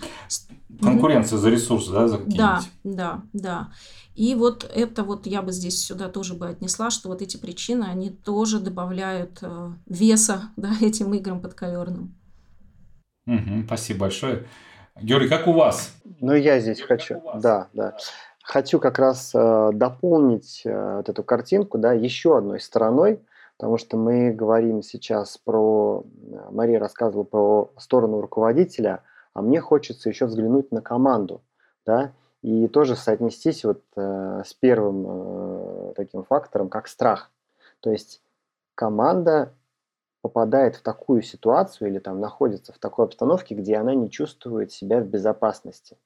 Конкуренция 0.81 1.37
за 1.37 1.49
ресурсы, 1.49 1.91
да, 1.91 2.07
за 2.07 2.17
Да, 2.19 2.61
да, 2.83 3.21
да. 3.33 3.71
И 4.15 4.35
вот 4.35 4.69
это 4.73 5.03
вот 5.03 5.25
я 5.27 5.41
бы 5.41 5.51
здесь 5.51 5.79
сюда 5.79 6.09
тоже 6.09 6.35
бы 6.35 6.47
отнесла, 6.47 6.89
что 6.89 7.09
вот 7.09 7.21
эти 7.21 7.37
причины, 7.37 7.83
они 7.83 8.09
тоже 8.09 8.59
добавляют 8.59 9.39
э, 9.41 9.71
веса, 9.87 10.49
да, 10.55 10.71
этим 10.81 11.13
играм 11.13 11.41
подковерным. 11.41 12.15
Угу, 13.25 13.63
спасибо 13.65 14.01
большое. 14.01 14.45
Георгий, 15.01 15.29
как 15.29 15.47
у 15.47 15.53
вас? 15.53 15.95
Ну, 16.19 16.33
я 16.33 16.59
здесь 16.59 16.81
хочу, 16.81 17.21
да, 17.35 17.67
да. 17.73 17.95
Хочу 18.43 18.79
как 18.79 18.99
раз 18.99 19.31
э, 19.33 19.69
дополнить 19.73 20.61
э, 20.65 20.97
вот 20.97 21.09
эту 21.09 21.23
картинку, 21.23 21.77
да, 21.77 21.93
еще 21.93 22.37
одной 22.37 22.59
стороной, 22.59 23.21
потому 23.63 23.77
что 23.77 23.95
мы 23.95 24.31
говорим 24.31 24.81
сейчас 24.81 25.37
про, 25.37 26.03
Мария 26.51 26.79
рассказывала 26.79 27.23
про 27.23 27.71
сторону 27.77 28.19
руководителя, 28.19 29.03
а 29.33 29.41
мне 29.41 29.61
хочется 29.61 30.09
еще 30.09 30.25
взглянуть 30.25 30.73
на 30.73 30.81
команду, 30.81 31.41
да, 31.85 32.11
и 32.41 32.67
тоже 32.67 32.97
соотнестись 32.97 33.63
вот 33.63 33.81
э, 33.95 34.41
с 34.45 34.53
первым 34.53 35.05
э, 35.07 35.93
таким 35.95 36.25
фактором, 36.25 36.67
как 36.67 36.89
страх. 36.89 37.31
То 37.79 37.89
есть 37.89 38.21
команда 38.75 39.53
попадает 40.21 40.75
в 40.75 40.81
такую 40.81 41.21
ситуацию 41.21 41.87
или 41.87 41.99
там 41.99 42.19
находится 42.19 42.73
в 42.73 42.79
такой 42.79 43.05
обстановке, 43.05 43.55
где 43.55 43.77
она 43.77 43.95
не 43.95 44.11
чувствует 44.11 44.73
себя 44.73 44.99
в 44.99 45.05
безопасности. 45.05 45.97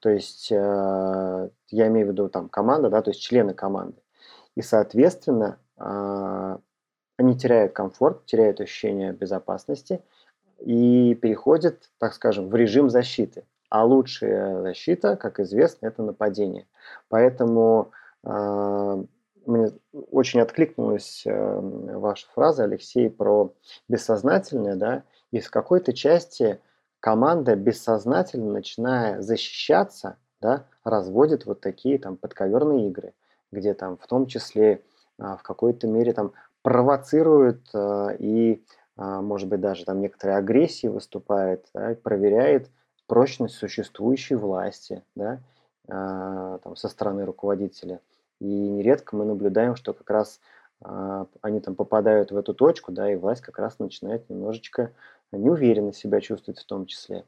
То 0.00 0.10
есть 0.10 0.52
э, 0.52 1.48
я 1.70 1.86
имею 1.86 2.08
в 2.08 2.10
виду 2.10 2.28
там 2.28 2.50
команда, 2.50 2.90
да, 2.90 3.00
то 3.00 3.10
есть 3.10 3.22
члены 3.22 3.54
команды. 3.54 4.02
И, 4.54 4.60
соответственно, 4.60 5.58
а, 5.76 6.60
они 7.16 7.36
теряют 7.36 7.72
комфорт, 7.72 8.24
теряют 8.26 8.60
ощущение 8.60 9.12
безопасности 9.12 10.02
и 10.58 11.14
переходят, 11.14 11.90
так 11.98 12.14
скажем, 12.14 12.48
в 12.48 12.54
режим 12.54 12.90
защиты. 12.90 13.44
А 13.68 13.84
лучшая 13.84 14.62
защита, 14.62 15.16
как 15.16 15.40
известно, 15.40 15.86
это 15.86 16.02
нападение. 16.02 16.66
Поэтому 17.08 17.90
э, 18.22 19.04
мне 19.46 19.72
очень 20.10 20.40
откликнулась 20.40 21.22
э, 21.26 21.60
ваша 21.96 22.26
фраза, 22.34 22.64
Алексей, 22.64 23.10
про 23.10 23.52
бессознательное, 23.88 24.76
да, 24.76 25.02
и 25.30 25.40
в 25.40 25.50
какой-то 25.50 25.92
части 25.92 26.60
команда 27.00 27.56
бессознательно, 27.56 28.52
начиная 28.52 29.20
защищаться, 29.20 30.16
да, 30.40 30.66
разводит 30.84 31.46
вот 31.46 31.60
такие 31.60 31.98
там 31.98 32.16
подковерные 32.16 32.88
игры, 32.88 33.14
где 33.50 33.74
там 33.74 33.96
в 33.96 34.06
том 34.06 34.26
числе 34.26 34.82
а, 35.18 35.36
в 35.36 35.42
какой-то 35.42 35.86
мере 35.86 36.12
там 36.12 36.32
провоцирует 36.64 37.68
э, 37.74 38.16
и, 38.18 38.64
а, 38.96 39.20
может 39.20 39.50
быть, 39.50 39.60
даже 39.60 39.84
там 39.84 40.00
некоторые 40.00 40.38
агрессии 40.38 40.86
выступает, 40.86 41.66
да, 41.74 41.94
проверяет 42.02 42.70
прочность 43.06 43.56
существующей 43.56 44.34
власти 44.34 45.04
да, 45.14 45.40
а, 45.88 46.56
там, 46.64 46.74
со 46.74 46.88
стороны 46.88 47.26
руководителя. 47.26 48.00
И 48.40 48.46
нередко 48.46 49.14
мы 49.14 49.26
наблюдаем, 49.26 49.76
что 49.76 49.92
как 49.92 50.08
раз 50.08 50.40
а, 50.82 51.26
они 51.42 51.60
там 51.60 51.74
попадают 51.74 52.32
в 52.32 52.36
эту 52.38 52.54
точку, 52.54 52.92
да, 52.92 53.12
и 53.12 53.16
власть 53.16 53.42
как 53.42 53.58
раз 53.58 53.78
начинает 53.78 54.30
немножечко 54.30 54.92
неуверенно 55.32 55.92
себя 55.92 56.22
чувствовать 56.22 56.60
в 56.60 56.64
том 56.64 56.86
числе. 56.86 57.26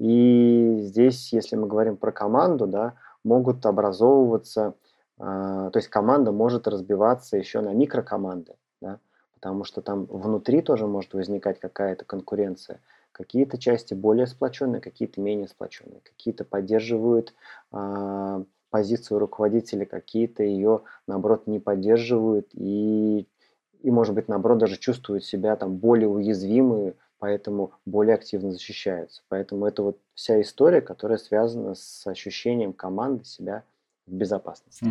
И 0.00 0.78
здесь, 0.80 1.32
если 1.32 1.54
мы 1.54 1.68
говорим 1.68 1.96
про 1.96 2.10
команду, 2.10 2.66
да, 2.66 2.94
могут 3.22 3.64
образовываться, 3.64 4.74
то 5.18 5.72
есть 5.72 5.86
команда 5.86 6.32
может 6.32 6.66
разбиваться 6.66 7.36
еще 7.36 7.60
на 7.60 7.72
микрокоманды 7.72 8.54
да, 8.82 8.98
потому 9.34 9.64
что 9.64 9.80
там 9.80 10.04
внутри 10.06 10.60
тоже 10.60 10.86
может 10.86 11.14
возникать 11.14 11.58
какая-то 11.58 12.04
конкуренция. 12.04 12.80
Какие-то 13.12 13.58
части 13.58 13.94
более 13.94 14.26
сплоченные, 14.26 14.80
какие-то 14.80 15.20
менее 15.20 15.48
сплоченные, 15.48 16.00
какие-то 16.00 16.44
поддерживают 16.44 17.34
э, 17.72 18.44
позицию 18.70 19.18
руководителя, 19.18 19.84
какие-то 19.84 20.42
ее, 20.42 20.82
наоборот, 21.06 21.46
не 21.46 21.60
поддерживают 21.60 22.48
и, 22.54 23.28
и, 23.80 23.90
может 23.90 24.14
быть, 24.14 24.28
наоборот, 24.28 24.58
даже 24.58 24.78
чувствуют 24.78 25.24
себя 25.24 25.56
там 25.56 25.76
более 25.76 26.08
уязвимые, 26.08 26.94
поэтому 27.18 27.72
более 27.84 28.14
активно 28.14 28.50
защищаются. 28.50 29.22
Поэтому 29.28 29.66
это 29.66 29.82
вот 29.82 29.98
вся 30.14 30.40
история, 30.40 30.80
которая 30.80 31.18
связана 31.18 31.74
с 31.74 32.06
ощущением 32.06 32.72
команды 32.72 33.24
себя 33.24 33.62
безопасности. 34.12 34.84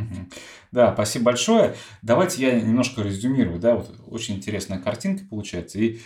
Да, 0.72 0.94
спасибо 0.94 1.26
большое. 1.26 1.76
Давайте 2.02 2.42
я 2.42 2.60
немножко 2.60 3.02
резюмирую. 3.02 3.60
Да, 3.60 3.76
вот 3.76 3.90
очень 4.08 4.36
интересная 4.36 4.80
картинка 4.80 5.24
получается. 5.30 5.80
И 5.80 6.00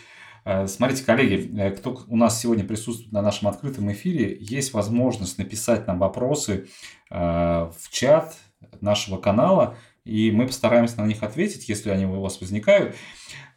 э, 0.43 0.67
смотрите, 0.67 1.03
коллеги, 1.03 1.57
э, 1.59 1.71
кто 1.71 2.03
у 2.07 2.17
нас 2.17 2.39
сегодня 2.39 2.63
присутствует 2.65 3.11
на 3.11 3.21
нашем 3.21 3.47
открытом 3.47 3.91
эфире, 3.91 4.37
есть 4.39 4.73
возможность 4.73 5.37
написать 5.37 5.87
нам 5.87 5.99
вопросы 5.99 6.67
э, 7.09 7.15
в 7.17 7.89
чат 7.89 8.35
нашего 8.81 9.17
канала, 9.17 9.77
и 10.05 10.31
мы 10.31 10.47
постараемся 10.47 11.01
на 11.01 11.05
них 11.05 11.23
ответить, 11.23 11.67
если 11.67 11.89
они 11.89 12.05
у 12.05 12.21
вас 12.21 12.39
возникают. 12.39 12.95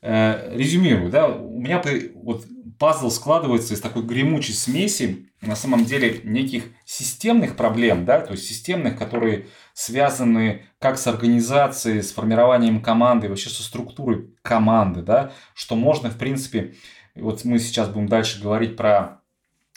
Резюмирую, 0.01 1.11
да, 1.11 1.29
у 1.29 1.61
меня 1.61 1.83
вот 2.15 2.47
пазл 2.79 3.11
складывается 3.11 3.75
из 3.75 3.81
такой 3.81 4.03
гремучей 4.05 4.55
смеси, 4.55 5.29
на 5.41 5.57
самом 5.57 5.85
деле, 5.85 6.21
неких 6.25 6.65
системных 6.85 7.57
проблем, 7.57 8.05
да, 8.05 8.21
то 8.21 8.33
есть 8.33 8.47
системных, 8.47 8.99
которые 8.99 9.47
связаны 9.73 10.63
как 10.79 10.99
с 10.99 11.07
организацией, 11.07 12.03
с 12.03 12.13
формированием 12.13 12.81
команды, 12.81 13.29
вообще 13.29 13.51
со 13.51 13.63
структурой 13.63 14.35
команды, 14.43 15.03
да, 15.03 15.33
что 15.55 15.77
можно, 15.77 16.11
в 16.11 16.17
принципе, 16.17 16.75
вот 17.15 17.45
мы 17.45 17.59
сейчас 17.59 17.89
будем 17.89 18.09
дальше 18.09 18.41
говорить 18.43 18.77
про 18.77 19.21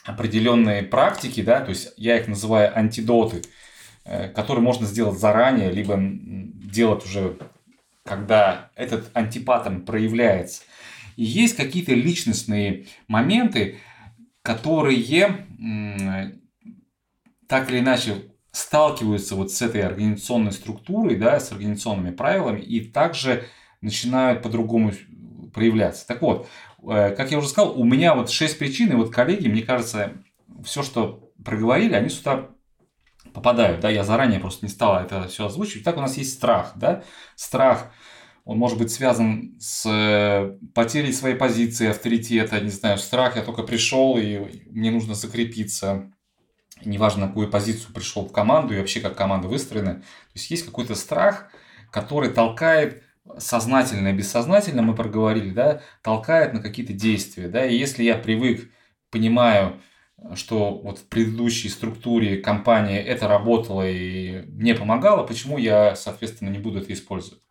определенные 0.04 0.84
практики, 0.84 1.42
да, 1.42 1.62
то 1.62 1.70
есть 1.70 1.94
я 1.98 2.18
их 2.18 2.28
называю 2.28 2.76
антидоты, 2.78 3.44
э, 4.04 4.30
которые 4.30 4.64
можно 4.64 4.88
сделать 4.88 5.20
заранее, 5.20 5.72
либо 5.72 5.96
делать 6.72 7.06
уже, 7.06 7.38
когда 8.04 8.72
этот 8.76 9.10
антипаттерн 9.14 9.82
проявляется. 9.82 10.64
И 11.16 11.24
есть 11.24 11.56
какие-то 11.56 11.94
личностные 11.94 12.88
моменты, 13.08 13.80
которые 14.42 14.98
так 17.48 17.70
или 17.70 17.80
иначе 17.80 18.32
сталкиваются 18.52 19.36
вот 19.36 19.52
с 19.52 19.62
этой 19.62 19.82
организационной 19.82 20.52
структурой, 20.52 21.16
да, 21.16 21.40
с 21.40 21.52
организационными 21.52 22.12
правилами 22.12 22.60
и 22.60 22.82
также 22.82 23.46
начинают 23.82 24.42
по-другому 24.42 24.94
проявляться. 25.54 26.06
Так 26.08 26.22
вот, 26.22 26.48
э, 26.84 27.14
как 27.16 27.32
я 27.32 27.38
уже 27.38 27.50
сказал, 27.50 27.80
у 27.80 27.84
меня 27.84 28.16
вот 28.16 28.30
шесть 28.30 28.60
причин, 28.60 28.92
и 28.92 28.96
вот 28.96 29.12
коллеги, 29.12 29.48
мне 29.48 29.64
кажется, 29.64 30.14
все, 30.64 30.84
что 30.84 31.32
проговорили, 31.44 31.94
они 31.94 32.10
сюда 32.10 32.50
попадают, 33.34 33.80
да, 33.82 33.90
я 33.90 34.04
заранее 34.04 34.40
просто 34.40 34.66
не 34.66 34.72
стал 34.72 35.00
это 35.00 35.28
все 35.28 35.46
озвучивать. 35.46 35.84
Так 35.84 35.98
у 35.98 36.02
нас 36.02 36.18
есть 36.18 36.34
страх, 36.34 36.74
да, 36.76 37.04
страх 37.36 37.92
он 38.44 38.58
может 38.58 38.78
быть 38.78 38.92
связан 38.92 39.56
с 39.60 39.86
э, 39.86 40.58
потерей 40.74 41.14
своей 41.14 41.36
позиции, 41.36 41.88
авторитета, 41.88 42.60
не 42.60 42.70
знаю, 42.70 42.98
страх, 42.98 43.36
я 43.36 43.44
только 43.44 43.64
пришел, 43.64 44.18
и 44.18 44.64
мне 44.70 44.90
нужно 44.90 45.14
закрепиться, 45.14 46.12
неважно, 46.84 47.22
на 47.22 47.28
какую 47.28 47.50
позицию 47.50 47.94
пришел 47.94 48.26
в 48.26 48.32
команду 48.32 48.74
и 48.74 48.78
вообще 48.78 49.00
как 49.00 49.16
команда 49.16 49.48
выстроена. 49.48 49.96
То 49.96 50.34
есть 50.34 50.50
есть 50.50 50.66
какой-то 50.66 50.96
страх, 50.96 51.52
который 51.92 52.30
толкает 52.30 53.04
сознательно 53.38 54.08
и 54.08 54.14
бессознательно, 54.14 54.82
мы 54.82 54.96
проговорили, 54.96 55.52
да, 55.52 55.82
толкает 56.02 56.54
на 56.54 56.62
какие-то 56.62 56.94
действия, 56.94 57.48
да, 57.48 57.66
и 57.66 57.78
если 57.78 58.04
я 58.04 58.16
привык, 58.16 58.72
понимаю, 59.12 59.80
что 60.36 60.76
вот 60.76 61.00
в 61.00 61.08
предыдущей 61.08 61.70
структуре 61.70 62.38
компании 62.38 63.00
это 63.00 63.28
работало 63.28 63.90
и 63.90 64.44
мне 64.48 64.76
помогало, 64.76 65.24
почему 65.24 65.58
я, 65.58 65.96
соответственно, 65.96 66.50
не 66.50 66.60
буду 66.60 66.80
это 66.80 66.94
использовать. 66.94 67.42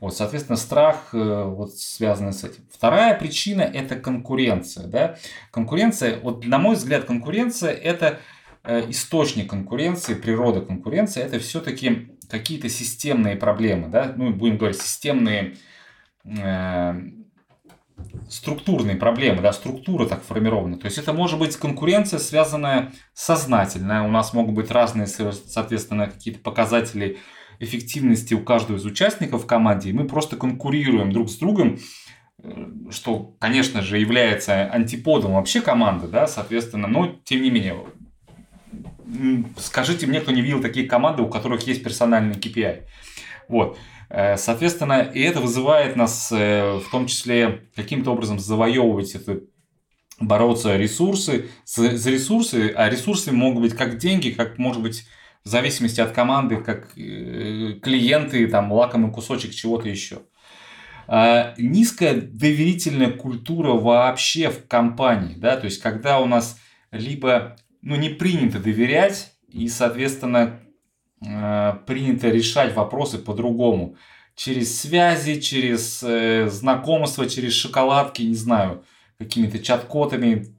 Вот, 0.00 0.16
соответственно, 0.16 0.56
страх 0.56 1.10
э, 1.12 1.44
вот, 1.44 1.74
связан 1.74 2.32
с 2.32 2.44
этим. 2.44 2.64
Вторая 2.72 3.16
причина– 3.16 3.62
это 3.74 3.96
конкуренция. 3.96 4.86
Да? 4.86 5.16
Конкуренция, 5.50 6.18
вот 6.20 6.44
на 6.44 6.58
мой 6.58 6.74
взгляд, 6.74 7.04
конкуренция– 7.04 7.70
это 7.72 8.18
э, 8.64 8.90
источник 8.90 9.50
конкуренции, 9.50 10.14
природа 10.14 10.60
конкуренции– 10.60 11.22
это 11.24 11.38
все-таки 11.38 12.16
какие-то 12.28 12.68
системные 12.68 13.36
проблемы. 13.36 13.88
Да? 13.88 14.12
Ну, 14.16 14.32
будем 14.32 14.58
говорить, 14.58 14.80
системные 14.80 15.54
э, 16.24 16.94
структурные 18.28 18.96
проблемы, 18.96 19.42
да, 19.42 19.52
структура 19.52 20.06
так 20.06 20.22
формирована. 20.22 20.78
То 20.78 20.86
есть 20.86 20.98
это 20.98 21.12
может 21.12 21.38
быть 21.38 21.56
конкуренция, 21.56 22.18
связанная 22.18 22.92
сознательная. 23.12 24.02
У 24.02 24.10
нас 24.10 24.32
могут 24.32 24.54
быть 24.54 24.70
разные, 24.70 25.06
соответственно, 25.06 26.08
какие-то 26.08 26.40
показатели 26.40 27.18
эффективности 27.60 28.34
у 28.34 28.40
каждого 28.40 28.76
из 28.76 28.84
участников 28.84 29.44
в 29.44 29.46
команде, 29.46 29.90
и 29.90 29.92
мы 29.92 30.06
просто 30.06 30.36
конкурируем 30.36 31.12
друг 31.12 31.30
с 31.30 31.36
другом, 31.36 31.78
э, 32.42 32.66
что, 32.90 33.36
конечно 33.38 33.80
же, 33.82 33.98
является 33.98 34.64
антиподом 34.64 35.34
вообще 35.34 35.60
команды, 35.60 36.08
да, 36.08 36.26
соответственно, 36.26 36.88
но 36.88 37.14
тем 37.24 37.42
не 37.42 37.50
менее, 37.50 37.76
скажите 39.58 40.06
мне, 40.06 40.20
кто 40.20 40.32
не 40.32 40.42
видел 40.42 40.60
такие 40.60 40.86
команды, 40.86 41.22
у 41.22 41.28
которых 41.28 41.66
есть 41.66 41.84
персональный 41.84 42.34
KPI. 42.34 42.82
Вот. 43.48 43.78
Э, 44.10 44.36
соответственно, 44.36 45.02
и 45.02 45.20
это 45.20 45.40
вызывает 45.40 45.96
нас 45.96 46.30
э, 46.32 46.78
в 46.78 46.90
том 46.90 47.06
числе 47.06 47.62
каким-то 47.74 48.12
образом 48.12 48.38
завоевывать 48.38 49.14
это 49.14 49.40
бороться 50.20 50.76
ресурсы, 50.76 51.50
за 51.64 52.10
ресурсы, 52.10 52.72
а 52.76 52.88
ресурсы 52.88 53.32
могут 53.32 53.62
быть 53.62 53.74
как 53.74 53.98
деньги, 53.98 54.30
как 54.30 54.58
может 54.58 54.82
быть 54.82 55.04
в 55.44 55.48
зависимости 55.48 56.00
от 56.00 56.12
команды, 56.12 56.56
как 56.56 56.96
э, 56.96 57.74
клиенты, 57.82 58.46
там, 58.46 58.72
лакомый 58.72 59.12
кусочек 59.12 59.54
чего-то 59.54 59.88
еще. 59.88 60.22
А, 61.06 61.54
низкая 61.58 62.14
доверительная 62.14 63.10
культура 63.10 63.72
вообще 63.72 64.48
в 64.50 64.66
компании, 64.66 65.34
да, 65.36 65.56
то 65.56 65.66
есть 65.66 65.82
когда 65.82 66.18
у 66.18 66.26
нас 66.26 66.58
либо 66.90 67.56
ну, 67.82 67.96
не 67.96 68.08
принято 68.08 68.58
доверять, 68.58 69.34
и, 69.48 69.68
соответственно, 69.68 70.60
принято 71.86 72.28
решать 72.28 72.74
вопросы 72.74 73.18
по-другому. 73.18 73.96
Через 74.34 74.80
связи, 74.80 75.40
через 75.40 76.02
э, 76.02 76.48
знакомства, 76.48 77.28
через 77.28 77.52
шоколадки, 77.52 78.22
не 78.22 78.34
знаю, 78.34 78.84
какими-то 79.18 79.58
чат-котами, 79.58 80.54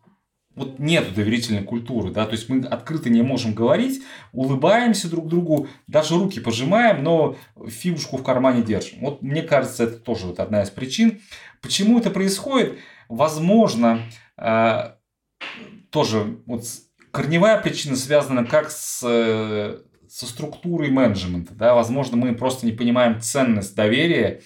вот 0.55 0.79
нет 0.79 1.13
доверительной 1.13 1.63
культуры, 1.63 2.11
да, 2.11 2.25
то 2.25 2.31
есть 2.31 2.47
мы 2.47 2.65
открыто 2.65 3.09
не 3.09 3.21
можем 3.21 3.53
говорить, 3.53 4.01
улыбаемся 4.31 5.09
друг 5.09 5.27
другу, 5.27 5.67
даже 5.87 6.15
руки 6.15 6.39
пожимаем, 6.39 7.03
но 7.03 7.35
фигушку 7.67 8.17
в 8.17 8.23
кармане 8.23 8.63
держим. 8.63 8.99
Вот 9.01 9.21
мне 9.21 9.41
кажется, 9.41 9.83
это 9.83 9.97
тоже 9.97 10.27
вот 10.27 10.39
одна 10.39 10.63
из 10.63 10.69
причин. 10.69 11.21
Почему 11.61 11.99
это 11.99 12.09
происходит? 12.09 12.77
Возможно, 13.09 14.03
э, 14.37 14.93
тоже 15.89 16.39
вот 16.45 16.63
корневая 17.11 17.61
причина 17.61 17.95
связана 17.95 18.45
как 18.45 18.71
с, 18.71 19.01
со 20.15 20.27
структурой 20.27 20.91
менеджмента, 20.91 21.53
да, 21.53 21.73
возможно, 21.73 22.15
мы 22.15 22.33
просто 22.35 22.65
не 22.65 22.71
понимаем 22.71 23.19
ценность 23.19 23.75
доверия, 23.75 24.39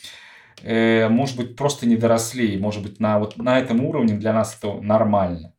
э, 0.64 1.08
может 1.10 1.38
быть, 1.38 1.56
просто 1.56 1.86
не 1.86 1.96
доросли, 1.96 2.58
может 2.58 2.82
быть, 2.82 3.00
на, 3.00 3.20
вот 3.20 3.38
на 3.38 3.60
этом 3.60 3.86
уровне 3.86 4.16
для 4.16 4.34
нас 4.34 4.58
это 4.58 4.82
нормально. 4.82 5.54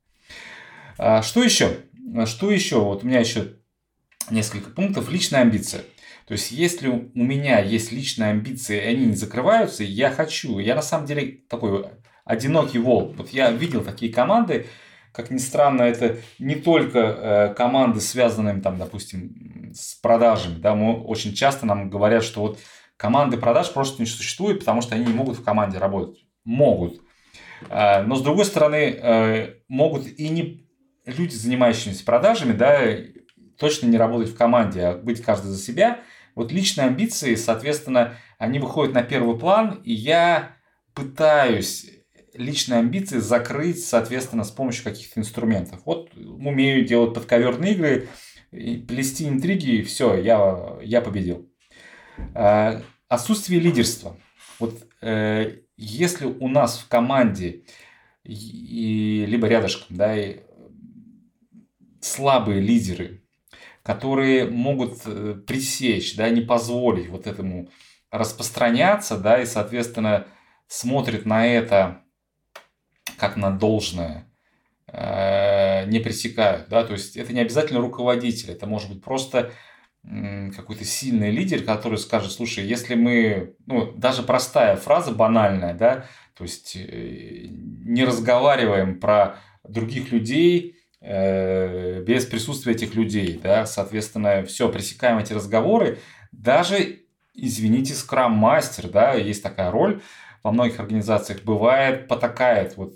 А, 0.99 1.23
что 1.23 1.45
еще? 1.45 1.77
Что 2.27 2.51
еще? 2.51 2.81
Вот 2.81 3.05
у 3.05 3.07
меня 3.07 3.21
еще 3.21 3.59
несколько 4.31 4.71
пунктов. 4.71 5.13
Личная 5.13 5.43
амбиция. 5.43 5.83
То 6.27 6.33
есть, 6.33 6.51
если 6.51 6.89
у 6.89 7.09
меня 7.15 7.61
есть 7.61 7.93
личные 7.93 8.31
амбиции, 8.31 8.79
и 8.79 8.87
они 8.87 9.07
не 9.07 9.15
закрываются, 9.15 9.85
я 9.85 10.11
хочу. 10.11 10.59
Я 10.59 10.75
на 10.75 10.83
самом 10.83 11.07
деле 11.07 11.39
такой 11.49 11.85
одинокий 12.25 12.81
волк. 12.81 13.17
Вот 13.17 13.29
я 13.29 13.53
видел 13.53 13.85
такие 13.85 14.13
команды, 14.13 14.67
как 15.13 15.31
ни 15.31 15.39
странно, 15.39 15.83
это 15.83 16.17
не 16.39 16.55
только 16.55 16.99
э, 16.99 17.55
команды, 17.55 18.01
связанные, 18.01 18.61
там, 18.61 18.79
допустим, 18.79 19.35
с 19.73 19.95
продажами. 19.95 20.59
Да, 20.59 20.75
мы 20.75 21.01
очень 21.03 21.35
часто 21.35 21.67
нам 21.67 21.91
говорят, 21.91 22.23
что 22.23 22.41
вот 22.43 22.59
команды 22.97 23.37
продаж 23.37 23.73
просто 23.73 24.03
не 24.03 24.07
существует, 24.07 24.61
потому 24.61 24.83
что 24.83 24.95
они 24.95 25.07
не 25.07 25.13
могут 25.13 25.39
в 25.39 25.45
команде 25.45 25.79
работать. 25.79 26.25
Могут. 26.45 27.01
Э, 27.69 28.03
но 28.03 28.17
с 28.17 28.23
другой 28.23 28.45
стороны, 28.45 28.77
э, 28.77 29.55
могут 29.69 30.07
и 30.07 30.29
не 30.29 30.67
люди, 31.07 31.35
занимающиеся 31.35 32.05
продажами, 32.05 32.53
да, 32.53 32.79
точно 33.59 33.87
не 33.87 33.99
работать 33.99 34.31
в 34.31 34.37
команде, 34.37 34.83
а 34.83 34.97
быть 34.97 35.23
каждый 35.23 35.49
за 35.49 35.59
себя. 35.59 36.01
Вот 36.35 36.53
личные 36.53 36.87
амбиции, 36.87 37.35
соответственно, 37.35 38.15
они 38.39 38.59
выходят 38.59 38.95
на 38.95 39.03
первый 39.03 39.39
план, 39.39 39.81
и 39.85 39.93
я 39.93 40.57
пытаюсь 40.95 41.87
личные 42.35 42.79
амбиции 42.81 43.19
закрыть, 43.19 43.85
соответственно, 43.85 44.45
с 44.45 44.51
помощью 44.51 44.85
каких-то 44.85 45.21
инструментов. 45.21 45.81
Вот 45.85 46.15
умею 46.17 46.85
делать 46.87 47.15
подковерные 47.15 47.75
игры, 47.75 48.09
плести 48.51 49.29
интриги, 49.29 49.77
и 49.77 49.83
все, 49.83 50.17
я, 50.17 50.79
я 50.83 51.01
победил. 51.01 51.49
А, 52.35 52.83
отсутствие 53.09 53.61
лидерства. 53.61 54.17
Вот 54.59 54.75
э, 55.01 55.61
если 55.77 56.27
у 56.27 56.49
нас 56.49 56.79
в 56.79 56.89
команде 56.89 57.65
и, 58.25 59.25
либо 59.27 59.49
рядышком, 59.49 59.97
да, 59.97 60.15
слабые 62.01 62.61
лидеры, 62.61 63.23
которые 63.83 64.49
могут 64.49 65.01
э, 65.07 65.35
пресечь, 65.47 66.17
да, 66.17 66.29
не 66.29 66.41
позволить 66.41 67.09
вот 67.09 67.27
этому 67.27 67.71
распространяться, 68.11 69.17
да, 69.17 69.41
и, 69.41 69.47
соответственно, 69.47 70.27
смотрит 70.67 71.25
на 71.25 71.47
это 71.47 72.03
как 73.17 73.37
на 73.37 73.51
должное, 73.51 74.27
э, 74.87 75.50
не 75.85 76.01
пресекают, 76.01 76.69
да, 76.69 76.85
то 76.85 76.93
есть 76.93 77.17
это 77.17 77.33
не 77.33 77.41
обязательно 77.41 77.81
руководитель, 77.81 78.53
это 78.53 78.67
может 78.67 78.91
быть 78.91 79.03
просто 79.03 79.53
какой-то 80.03 80.85
сильный 80.85 81.31
лидер, 81.31 81.63
который 81.63 81.99
скажет, 81.99 82.33
слушай, 82.33 82.65
если 82.65 82.95
мы, 82.95 83.55
ну, 83.67 83.93
даже 83.93 84.23
простая 84.23 84.77
фраза 84.77 85.13
банальная, 85.13 85.75
да, 85.75 86.07
то 86.35 86.45
есть 86.45 86.75
э, 86.75 87.49
не 87.51 88.05
разговариваем 88.05 88.99
про 88.99 89.37
других 89.63 90.11
людей, 90.11 90.81
Э, 91.03 92.03
без 92.03 92.27
присутствия 92.27 92.75
этих 92.75 92.95
людей, 92.95 93.41
да, 93.43 93.65
соответственно, 93.65 94.45
все, 94.45 94.69
пресекаем 94.71 95.17
эти 95.17 95.33
разговоры, 95.33 95.99
даже, 96.31 97.01
извините, 97.35 97.95
скрам-мастер, 97.95 98.91
да, 98.91 99.15
есть 99.15 99.43
такая 99.43 99.71
роль 99.71 100.03
во 100.43 100.53
многих 100.53 100.79
организациях, 100.79 101.43
бывает, 101.43 102.07
потакает, 102.07 102.77
вот, 102.77 102.95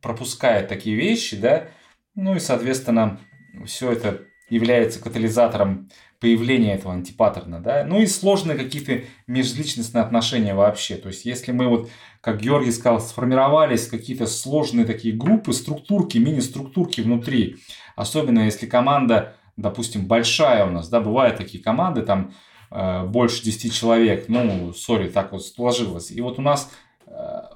пропускает 0.00 0.68
такие 0.68 0.96
вещи, 0.96 1.36
да, 1.36 1.68
ну 2.14 2.34
и, 2.34 2.40
соответственно, 2.40 3.20
все 3.66 3.92
это 3.92 4.22
является 4.48 5.00
катализатором 5.00 5.90
появления 6.20 6.74
этого 6.74 6.94
антипаттерна, 6.94 7.60
да, 7.60 7.84
ну 7.84 8.00
и 8.00 8.06
сложные 8.06 8.58
какие-то 8.58 9.04
межличностные 9.26 10.02
отношения 10.02 10.54
вообще, 10.54 10.96
то 10.96 11.08
есть 11.08 11.24
если 11.24 11.52
мы 11.52 11.68
вот 11.68 11.90
как 12.20 12.40
Георгий 12.40 12.72
сказал, 12.72 13.00
сформировались 13.00 13.86
какие-то 13.86 14.26
сложные 14.26 14.84
такие 14.84 15.14
группы, 15.14 15.52
структурки, 15.52 16.18
мини-структурки 16.18 17.00
внутри. 17.00 17.56
Особенно 17.96 18.40
если 18.40 18.66
команда, 18.66 19.36
допустим, 19.56 20.06
большая 20.06 20.66
у 20.66 20.70
нас, 20.70 20.88
да, 20.88 21.00
бывают 21.00 21.36
такие 21.36 21.62
команды, 21.62 22.02
там 22.02 22.34
э, 22.70 23.04
больше 23.04 23.42
10 23.44 23.72
человек, 23.72 24.24
ну, 24.28 24.72
сори, 24.72 25.08
так 25.08 25.32
вот 25.32 25.44
сложилось. 25.46 26.10
И 26.10 26.20
вот 26.20 26.38
у 26.38 26.42
нас 26.42 26.70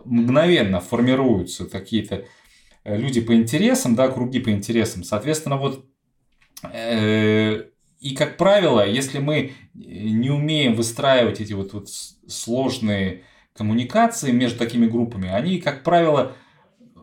мгновенно 0.04 0.80
формируются 0.80 1.66
какие-то 1.66 2.24
э, 2.84 2.96
люди 2.96 3.20
по 3.20 3.34
интересам, 3.34 3.94
да, 3.94 4.08
круги 4.08 4.40
по 4.40 4.50
интересам. 4.50 5.04
Соответственно, 5.04 5.56
вот 5.56 5.84
э, 6.72 7.64
и, 8.00 8.14
как 8.16 8.36
правило, 8.36 8.86
если 8.86 9.18
мы 9.18 9.52
не 9.74 10.30
умеем 10.30 10.74
выстраивать 10.74 11.40
эти 11.40 11.52
вот, 11.52 11.72
вот 11.72 11.88
сложные 11.88 13.22
коммуникации 13.54 14.32
между 14.32 14.58
такими 14.58 14.86
группами, 14.86 15.28
они, 15.28 15.58
как 15.58 15.84
правило, 15.84 16.32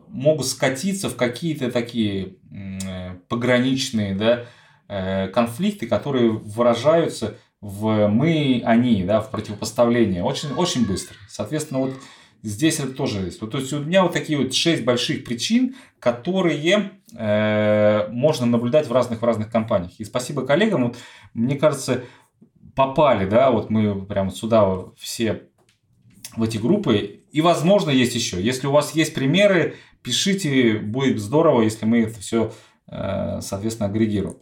могут 0.10 0.48
скатиться 0.48 1.10
в 1.10 1.16
какие-то 1.16 1.72
такие 1.72 2.36
э, 2.52 3.16
пограничные 3.30 4.16
да, 4.16 4.46
э, 4.88 5.28
конфликты, 5.30 5.88
которые 5.88 6.32
выражаются 6.32 7.38
в 7.62 8.08
мы, 8.08 8.62
они, 8.66 9.04
да, 9.04 9.22
в 9.22 9.32
противопоставлении 9.32 10.22
очень, 10.22 10.52
очень 10.54 10.86
быстро. 10.86 11.16
Соответственно, 11.30 11.82
вот 11.82 11.94
здесь 12.42 12.80
это 12.80 12.92
тоже 12.94 13.20
есть. 13.22 13.42
Вот, 13.42 13.52
то 13.52 13.58
есть 13.58 13.72
у 13.74 13.80
меня 13.80 14.04
вот 14.04 14.14
такие 14.14 14.38
вот 14.40 14.54
шесть 14.54 14.84
больших 14.84 15.24
причин, 15.24 15.76
которые 16.00 16.92
э, 17.16 18.08
можно 18.12 18.46
наблюдать 18.46 18.88
в 18.88 18.92
разных 18.92 19.22
в 19.22 19.26
разных 19.26 19.52
компаниях. 19.52 19.92
И 20.00 20.06
спасибо 20.06 20.46
коллегам. 20.46 20.86
Вот, 20.86 20.98
мне 21.34 21.56
кажется, 21.56 22.04
попали, 22.76 23.30
да, 23.30 23.52
вот 23.52 23.70
мы 23.70 24.06
прямо 24.06 24.32
сюда 24.32 24.68
все 24.98 25.44
в 26.36 26.44
эти 26.44 26.58
группы. 26.58 27.24
И, 27.32 27.42
возможно, 27.42 27.90
есть 27.90 28.16
еще. 28.16 28.42
Если 28.42 28.68
у 28.68 28.72
вас 28.72 28.96
есть 28.96 29.14
примеры, 29.14 29.76
пишите, 30.02 30.80
будет 30.80 31.20
здорово, 31.20 31.62
если 31.62 31.86
мы 31.86 32.02
это 32.02 32.20
все, 32.20 32.54
э, 32.88 33.40
соответственно, 33.42 33.90
агрегируем. 33.90 34.38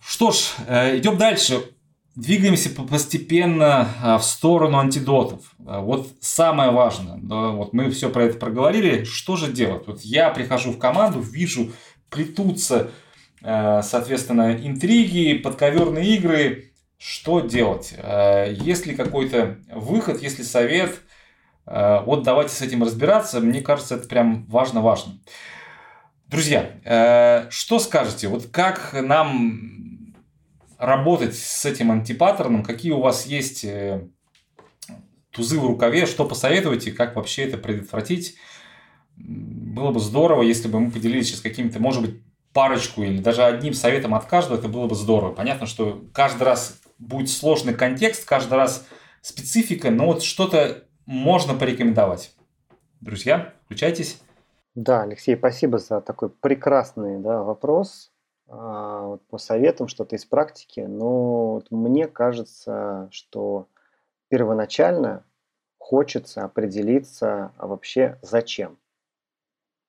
Что 0.00 0.30
ж, 0.30 0.54
э, 0.68 0.98
идем 0.98 1.18
дальше. 1.18 1.62
Двигаемся 2.16 2.70
постепенно 2.70 4.18
в 4.18 4.22
сторону 4.22 4.78
антидотов. 4.78 5.54
Вот 5.58 6.08
самое 6.20 6.70
важное, 6.70 7.18
вот 7.20 7.74
мы 7.74 7.90
все 7.90 8.08
про 8.08 8.24
это 8.24 8.38
проговорили, 8.38 9.04
что 9.04 9.36
же 9.36 9.52
делать? 9.52 9.86
Вот 9.86 10.00
я 10.00 10.30
прихожу 10.30 10.72
в 10.72 10.78
команду, 10.78 11.20
вижу, 11.20 11.72
плетутся, 12.08 12.90
соответственно, 13.42 14.56
интриги, 14.56 15.34
подковерные 15.34 16.16
игры, 16.16 16.72
что 16.96 17.40
делать? 17.40 17.92
Есть 17.92 18.86
ли 18.86 18.94
какой-то 18.94 19.58
выход, 19.70 20.22
есть 20.22 20.38
ли 20.38 20.44
совет? 20.44 21.02
Вот 21.66 22.22
давайте 22.22 22.54
с 22.54 22.62
этим 22.62 22.82
разбираться. 22.82 23.40
Мне 23.40 23.60
кажется, 23.60 23.96
это 23.96 24.08
прям 24.08 24.46
важно-важно. 24.46 25.18
Друзья, 26.28 27.46
что 27.50 27.78
скажете? 27.78 28.28
Вот 28.28 28.46
как 28.46 28.94
нам 28.94 29.85
работать 30.78 31.36
с 31.36 31.64
этим 31.64 31.90
антипаттерном? 31.90 32.62
Какие 32.62 32.92
у 32.92 33.00
вас 33.00 33.26
есть 33.26 33.66
тузы 35.30 35.58
в 35.58 35.66
рукаве? 35.66 36.06
Что 36.06 36.24
посоветуете? 36.24 36.92
Как 36.92 37.16
вообще 37.16 37.44
это 37.44 37.58
предотвратить? 37.58 38.36
Было 39.16 39.92
бы 39.92 40.00
здорово, 40.00 40.42
если 40.42 40.68
бы 40.68 40.80
мы 40.80 40.90
поделились 40.90 41.28
сейчас 41.28 41.40
какими-то, 41.40 41.80
может 41.80 42.02
быть, 42.02 42.22
парочку 42.52 43.02
или 43.02 43.20
даже 43.20 43.44
одним 43.44 43.74
советом 43.74 44.14
от 44.14 44.24
каждого, 44.24 44.58
это 44.58 44.68
было 44.68 44.86
бы 44.86 44.94
здорово. 44.94 45.32
Понятно, 45.32 45.66
что 45.66 46.02
каждый 46.14 46.44
раз 46.44 46.80
будет 46.98 47.28
сложный 47.28 47.74
контекст, 47.74 48.26
каждый 48.26 48.54
раз 48.54 48.86
специфика, 49.20 49.90
но 49.90 50.06
вот 50.06 50.22
что-то 50.22 50.84
можно 51.04 51.54
порекомендовать. 51.54 52.34
Друзья, 53.00 53.52
включайтесь. 53.64 54.20
Да, 54.74 55.02
Алексей, 55.02 55.36
спасибо 55.36 55.78
за 55.78 56.00
такой 56.00 56.30
прекрасный 56.30 57.18
да, 57.20 57.42
вопрос 57.42 58.10
вот 58.46 59.22
по 59.26 59.38
советам, 59.38 59.88
что-то 59.88 60.16
из 60.16 60.24
практики. 60.24 60.80
Но 60.80 61.54
вот 61.54 61.70
мне 61.70 62.06
кажется, 62.06 63.08
что 63.10 63.66
первоначально 64.28 65.24
хочется 65.78 66.44
определиться 66.44 67.52
а 67.56 67.66
вообще 67.66 68.18
зачем. 68.22 68.78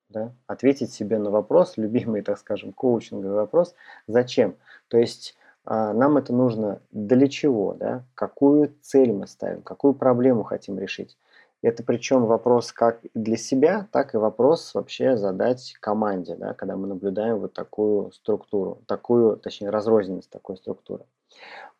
Да? 0.09 0.31
Ответить 0.45 0.93
себе 0.93 1.17
на 1.17 1.29
вопрос, 1.29 1.75
любимый, 1.77 2.21
так 2.21 2.37
скажем, 2.37 2.71
коучинговый 2.71 3.35
вопрос, 3.35 3.75
зачем. 4.07 4.55
То 4.87 4.97
есть 4.97 5.35
а, 5.65 5.93
нам 5.93 6.17
это 6.17 6.33
нужно 6.33 6.81
для 6.91 7.27
чего, 7.27 7.73
да? 7.73 8.05
какую 8.15 8.73
цель 8.81 9.11
мы 9.11 9.27
ставим, 9.27 9.61
какую 9.61 9.93
проблему 9.93 10.43
хотим 10.43 10.79
решить. 10.79 11.17
Это 11.63 11.83
причем 11.83 12.25
вопрос 12.25 12.71
как 12.71 13.01
для 13.15 13.35
себя, 13.35 13.87
так 13.91 14.13
и 14.13 14.17
вопрос 14.17 14.75
вообще 14.75 15.17
задать 15.17 15.73
команде, 15.79 16.35
да, 16.35 16.53
когда 16.53 16.75
мы 16.75 16.87
наблюдаем 16.87 17.39
вот 17.39 17.53
такую 17.53 18.11
структуру, 18.11 18.83
такую, 18.85 19.37
точнее, 19.37 19.71
разрозненность 19.71 20.29
такой 20.29 20.57
структуры. 20.57 21.05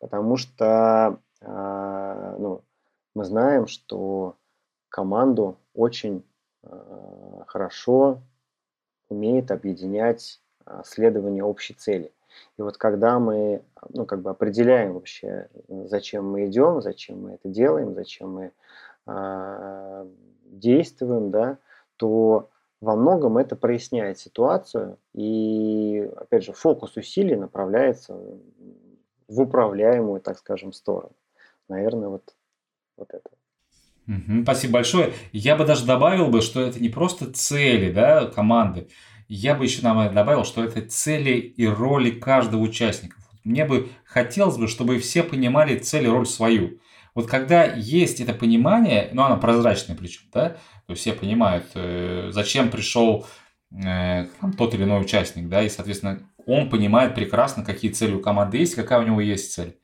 Потому 0.00 0.36
что 0.36 1.20
э, 1.40 2.36
ну, 2.38 2.62
мы 3.14 3.24
знаем, 3.24 3.68
что 3.68 4.34
команду 4.88 5.56
очень 5.74 6.24
э, 6.64 7.42
хорошо 7.46 8.20
умеет 9.08 9.52
объединять 9.52 10.40
э, 10.66 10.82
следование 10.84 11.44
общей 11.44 11.74
цели. 11.74 12.12
И 12.56 12.62
вот 12.62 12.76
когда 12.76 13.18
мы 13.18 13.62
ну, 13.90 14.06
как 14.06 14.22
бы 14.22 14.30
определяем 14.30 14.94
вообще, 14.94 15.48
зачем 15.68 16.30
мы 16.30 16.46
идем, 16.46 16.82
зачем 16.82 17.22
мы 17.22 17.32
это 17.32 17.48
делаем, 17.48 17.94
зачем 17.94 18.32
мы 18.32 18.52
действуем, 20.44 21.30
да, 21.30 21.58
то 21.96 22.50
во 22.80 22.94
многом 22.94 23.38
это 23.38 23.56
проясняет 23.56 24.18
ситуацию, 24.18 24.98
и, 25.14 26.10
опять 26.16 26.44
же, 26.44 26.52
фокус 26.52 26.96
усилий 26.96 27.36
направляется 27.36 28.20
в 29.26 29.40
управляемую, 29.40 30.20
так 30.20 30.38
скажем, 30.38 30.72
сторону. 30.72 31.14
Наверное, 31.68 32.08
вот, 32.08 32.34
вот 32.96 33.08
это. 33.10 33.30
Спасибо 34.42 34.74
большое. 34.74 35.12
Я 35.32 35.56
бы 35.56 35.66
даже 35.66 35.84
добавил 35.84 36.28
бы, 36.28 36.40
что 36.40 36.60
это 36.60 36.80
не 36.80 36.88
просто 36.88 37.30
цели 37.32 37.92
да, 37.92 38.26
команды, 38.26 38.88
я 39.28 39.54
бы 39.54 39.64
еще 39.64 39.82
нам 39.82 40.14
добавил, 40.14 40.44
что 40.44 40.64
это 40.64 40.80
цели 40.80 41.32
и 41.32 41.66
роли 41.66 42.10
каждого 42.10 42.62
участника. 42.62 43.16
Мне 43.44 43.66
бы 43.66 43.88
хотелось 44.04 44.56
бы, 44.56 44.68
чтобы 44.68 44.98
все 44.98 45.22
понимали 45.22 45.78
цель 45.78 46.04
и 46.04 46.08
роль 46.08 46.26
свою. 46.26 46.78
Вот 47.18 47.26
когда 47.26 47.64
есть 47.64 48.20
это 48.20 48.32
понимание, 48.32 49.08
ну, 49.12 49.24
оно 49.24 49.38
прозрачное 49.38 49.96
причем, 49.96 50.22
да, 50.32 50.56
то 50.86 50.94
все 50.94 51.12
понимают, 51.12 51.66
э, 51.74 52.28
зачем 52.30 52.70
пришел 52.70 53.26
э, 53.72 54.26
там, 54.40 54.52
тот 54.52 54.72
или 54.74 54.84
иной 54.84 55.00
участник, 55.00 55.48
да, 55.48 55.64
и, 55.64 55.68
соответственно, 55.68 56.20
он 56.46 56.70
понимает 56.70 57.16
прекрасно, 57.16 57.64
какие 57.64 57.90
цели 57.90 58.14
у 58.14 58.20
команды 58.20 58.58
есть, 58.58 58.76
какая 58.76 59.00
у 59.00 59.02
него 59.02 59.20
есть 59.20 59.52
цель. 59.52 59.80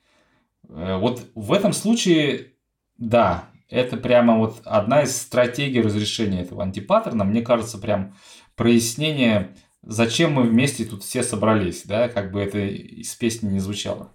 Э, 0.68 0.96
вот 0.98 1.26
в 1.34 1.52
этом 1.52 1.72
случае, 1.72 2.52
да, 2.98 3.46
это 3.68 3.96
прямо 3.96 4.38
вот 4.38 4.60
одна 4.64 5.02
из 5.02 5.20
стратегий 5.20 5.80
разрешения 5.80 6.42
этого 6.42 6.62
антипаттерна. 6.62 7.24
Мне 7.24 7.42
кажется, 7.42 7.78
прям 7.78 8.14
прояснение, 8.54 9.56
зачем 9.82 10.34
мы 10.34 10.44
вместе 10.44 10.84
тут 10.84 11.02
все 11.02 11.24
собрались, 11.24 11.82
да, 11.84 12.08
как 12.08 12.30
бы 12.30 12.40
это 12.40 12.60
из 12.60 13.12
песни 13.16 13.50
не 13.50 13.58
звучало. 13.58 14.12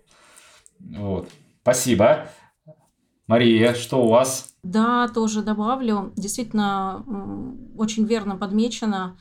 Вот. 0.79 1.29
Спасибо. 1.63 2.29
Мария, 3.29 3.75
что 3.75 4.03
у 4.03 4.09
вас? 4.09 4.55
Да, 4.63 5.07
тоже 5.07 5.43
добавлю. 5.43 6.11
Действительно, 6.15 7.05
очень 7.77 8.05
верно 8.05 8.35
подмечено. 8.35 9.17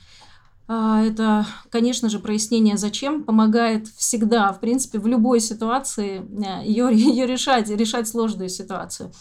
А, 0.67 1.03
это, 1.03 1.45
конечно 1.69 2.09
же, 2.09 2.19
прояснение 2.19 2.79
зачем 2.79 3.23
помогает 3.23 3.87
всегда, 3.89 4.51
в 4.55 4.61
принципе, 4.61 4.99
в 4.99 5.07
любой 5.07 5.41
ситуации 5.41 6.27
ее, 6.65 6.89
ее 6.91 7.27
решать, 7.27 7.69
решать 7.69 8.09
сложную 8.09 8.49
ситуацию. 8.49 9.13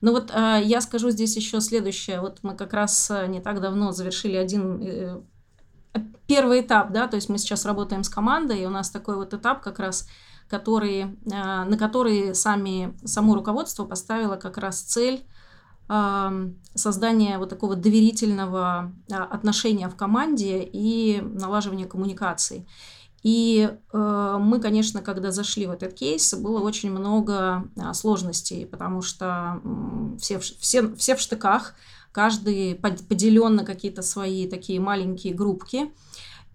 Но 0.00 0.12
вот 0.12 0.30
а, 0.32 0.58
я 0.58 0.80
скажу 0.80 1.10
здесь 1.10 1.34
еще 1.34 1.60
следующее. 1.60 2.20
Вот 2.20 2.38
мы 2.42 2.54
как 2.54 2.72
раз 2.72 3.10
а, 3.10 3.26
не 3.26 3.40
так 3.40 3.60
давно 3.60 3.90
завершили 3.90 4.36
один 4.36 4.80
э, 4.80 5.20
первый 6.28 6.60
этап, 6.60 6.92
да, 6.92 7.08
то 7.08 7.16
есть 7.16 7.28
мы 7.28 7.38
сейчас 7.38 7.64
работаем 7.64 8.04
с 8.04 8.08
командой, 8.08 8.62
и 8.62 8.66
у 8.66 8.70
нас 8.70 8.90
такой 8.90 9.16
вот 9.16 9.34
этап 9.34 9.60
как 9.60 9.80
раз, 9.80 10.08
который, 10.48 11.02
э, 11.02 11.08
на 11.24 11.76
который 11.78 12.34
сами, 12.34 12.96
само 13.04 13.34
руководство 13.34 13.84
поставило 13.84 14.36
как 14.36 14.58
раз 14.58 14.80
цель 14.80 15.24
э, 15.88 16.50
создания 16.74 17.38
вот 17.38 17.48
такого 17.48 17.76
доверительного 17.76 18.92
э, 19.08 19.14
отношения 19.14 19.88
в 19.88 19.96
команде 19.96 20.62
и 20.62 21.20
налаживания 21.20 21.86
коммуникаций. 21.86 22.66
И 23.26 23.68
э, 23.92 24.36
мы, 24.40 24.60
конечно, 24.60 25.02
когда 25.02 25.32
зашли 25.32 25.66
в 25.66 25.72
этот 25.72 25.94
кейс, 25.94 26.32
было 26.34 26.60
очень 26.60 26.92
много 26.92 27.64
э, 27.74 27.92
сложностей, 27.92 28.66
потому 28.66 29.02
что 29.02 29.60
э, 29.64 30.16
все, 30.20 30.38
все, 30.38 30.94
все 30.94 31.16
в 31.16 31.20
штыках, 31.20 31.74
каждый 32.12 32.76
поделен 32.76 33.56
на 33.56 33.64
какие-то 33.64 34.02
свои 34.02 34.48
такие 34.48 34.78
маленькие 34.78 35.34
группки. 35.34 35.92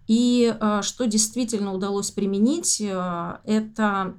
И 0.08 0.54
э, 0.58 0.80
что 0.82 1.06
действительно 1.06 1.72
удалось 1.72 2.10
применить, 2.10 2.80
э, 2.80 3.38
это 3.44 4.14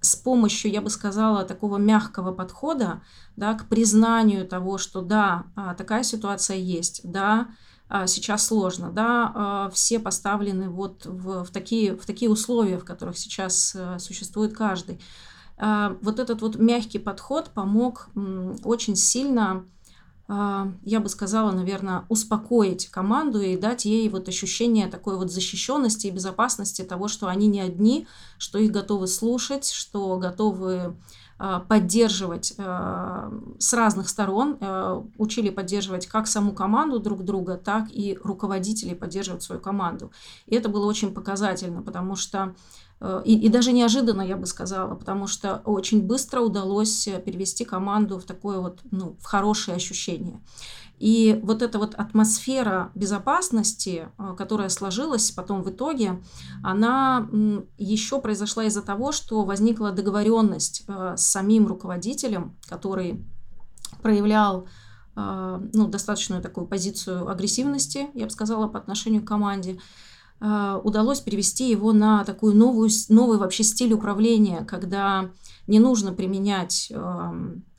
с 0.00 0.14
помощью, 0.14 0.70
я 0.70 0.80
бы 0.80 0.90
сказала, 0.90 1.44
такого 1.44 1.76
мягкого 1.76 2.32
подхода 2.32 3.02
да, 3.36 3.54
к 3.54 3.68
признанию 3.68 4.46
того, 4.46 4.78
что 4.78 5.00
да, 5.00 5.44
а, 5.56 5.74
такая 5.74 6.02
ситуация 6.02 6.56
есть, 6.56 7.00
да, 7.04 7.48
а, 7.88 8.06
сейчас 8.06 8.46
сложно, 8.46 8.92
да, 8.92 9.32
а, 9.34 9.70
все 9.70 9.98
поставлены 9.98 10.68
вот 10.68 11.04
в, 11.04 11.44
в, 11.44 11.50
такие, 11.50 11.96
в 11.96 12.06
такие 12.06 12.30
условия, 12.30 12.78
в 12.78 12.84
которых 12.84 13.18
сейчас 13.18 13.74
э, 13.74 13.98
существует 13.98 14.56
каждый. 14.56 15.00
Вот 16.02 16.20
этот 16.20 16.40
вот 16.40 16.54
мягкий 16.54 17.00
подход 17.00 17.50
помог 17.52 18.10
очень 18.62 18.94
сильно 18.94 19.64
я 20.28 21.00
бы 21.00 21.08
сказала, 21.08 21.52
наверное, 21.52 22.04
успокоить 22.10 22.88
команду 22.88 23.40
и 23.40 23.56
дать 23.56 23.86
ей 23.86 24.08
вот 24.10 24.28
ощущение 24.28 24.86
такой 24.86 25.16
вот 25.16 25.32
защищенности 25.32 26.06
и 26.06 26.10
безопасности 26.10 26.82
того, 26.82 27.08
что 27.08 27.28
они 27.28 27.46
не 27.46 27.62
одни, 27.62 28.06
что 28.36 28.58
их 28.58 28.70
готовы 28.70 29.06
слушать, 29.06 29.70
что 29.70 30.18
готовы 30.18 30.96
а, 31.38 31.60
поддерживать 31.60 32.52
а, 32.58 33.32
с 33.58 33.72
разных 33.72 34.10
сторон, 34.10 34.58
учили 35.16 35.48
поддерживать 35.48 36.06
как 36.06 36.26
саму 36.26 36.52
команду 36.52 36.98
друг 36.98 37.24
друга, 37.24 37.56
так 37.56 37.86
и 37.90 38.18
руководителей 38.22 38.94
поддерживать 38.94 39.42
свою 39.42 39.62
команду. 39.62 40.12
И 40.44 40.54
это 40.54 40.68
было 40.68 40.84
очень 40.84 41.14
показательно, 41.14 41.80
потому 41.80 42.16
что 42.16 42.54
и, 43.24 43.38
и 43.38 43.48
даже 43.48 43.72
неожиданно, 43.72 44.22
я 44.22 44.36
бы 44.36 44.46
сказала, 44.46 44.94
потому 44.94 45.26
что 45.26 45.62
очень 45.64 46.02
быстро 46.02 46.40
удалось 46.40 47.08
перевести 47.24 47.64
команду 47.64 48.18
в 48.18 48.24
такое 48.24 48.58
вот, 48.58 48.80
ну, 48.90 49.16
в 49.20 49.24
хорошее 49.24 49.76
ощущение. 49.76 50.40
И 50.98 51.38
вот 51.44 51.62
эта 51.62 51.78
вот 51.78 51.94
атмосфера 51.94 52.90
безопасности, 52.94 54.08
э, 54.18 54.34
которая 54.36 54.68
сложилась 54.68 55.30
потом 55.30 55.62
в 55.62 55.70
итоге, 55.70 56.20
она 56.62 57.28
еще 57.76 58.20
произошла 58.20 58.64
из-за 58.64 58.82
того, 58.82 59.12
что 59.12 59.44
возникла 59.44 59.92
договоренность 59.92 60.84
э, 60.88 61.14
с 61.16 61.24
самим 61.24 61.66
руководителем, 61.66 62.56
который 62.68 63.24
проявлял 64.02 64.68
ну, 65.16 65.88
достаточную 65.88 66.40
такую 66.40 66.68
позицию 66.68 67.28
агрессивности, 67.28 68.08
я 68.14 68.26
бы 68.26 68.30
сказала, 68.30 68.68
по 68.68 68.78
отношению 68.78 69.24
к 69.24 69.26
команде. 69.26 69.80
А, 70.40 70.80
удалось 70.82 71.20
перевести 71.20 71.70
его 71.70 71.92
на 71.92 72.24
такую 72.24 72.54
новую, 72.54 72.90
новый 73.08 73.38
вообще 73.38 73.64
стиль 73.64 73.92
управления, 73.92 74.64
когда 74.64 75.30
не 75.66 75.78
нужно 75.78 76.12
применять 76.12 76.92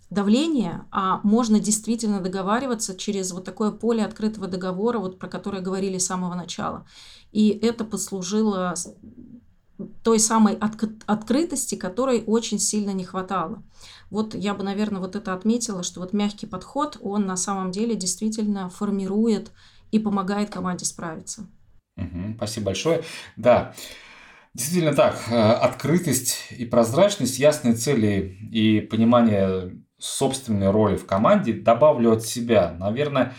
давление, 0.09 0.85
а 0.91 1.19
можно 1.23 1.59
действительно 1.59 2.19
договариваться 2.19 2.95
через 2.95 3.31
вот 3.31 3.45
такое 3.45 3.71
поле 3.71 4.03
открытого 4.03 4.47
договора, 4.47 4.99
вот 4.99 5.19
про 5.19 5.27
которое 5.27 5.61
говорили 5.61 5.97
с 5.97 6.07
самого 6.07 6.33
начала. 6.33 6.85
И 7.31 7.49
это 7.49 7.85
послужило 7.85 8.73
той 10.03 10.19
самой 10.19 10.55
открытости, 11.05 11.75
которой 11.75 12.23
очень 12.25 12.59
сильно 12.59 12.91
не 12.91 13.05
хватало. 13.05 13.63
Вот 14.09 14.35
я 14.35 14.53
бы, 14.53 14.63
наверное, 14.63 14.99
вот 14.99 15.15
это 15.15 15.33
отметила, 15.33 15.83
что 15.83 16.01
вот 16.01 16.11
мягкий 16.11 16.47
подход, 16.47 16.97
он 17.01 17.25
на 17.25 17.37
самом 17.37 17.71
деле 17.71 17.95
действительно 17.95 18.69
формирует 18.69 19.51
и 19.91 19.99
помогает 19.99 20.49
команде 20.49 20.85
справиться. 20.85 21.47
Угу, 21.99 22.35
спасибо 22.37 22.67
большое. 22.67 23.03
Да, 23.35 23.73
действительно 24.53 24.95
так. 24.95 25.21
Э, 25.29 25.51
открытость 25.53 26.47
и 26.51 26.65
прозрачность, 26.65 27.39
ясные 27.39 27.75
цели 27.75 28.37
и 28.51 28.81
понимание 28.81 29.71
собственной 29.97 30.71
роли 30.71 30.95
в 30.95 31.05
команде 31.05 31.53
добавлю 31.53 32.13
от 32.13 32.23
себя. 32.25 32.71
Наверное, 32.79 33.33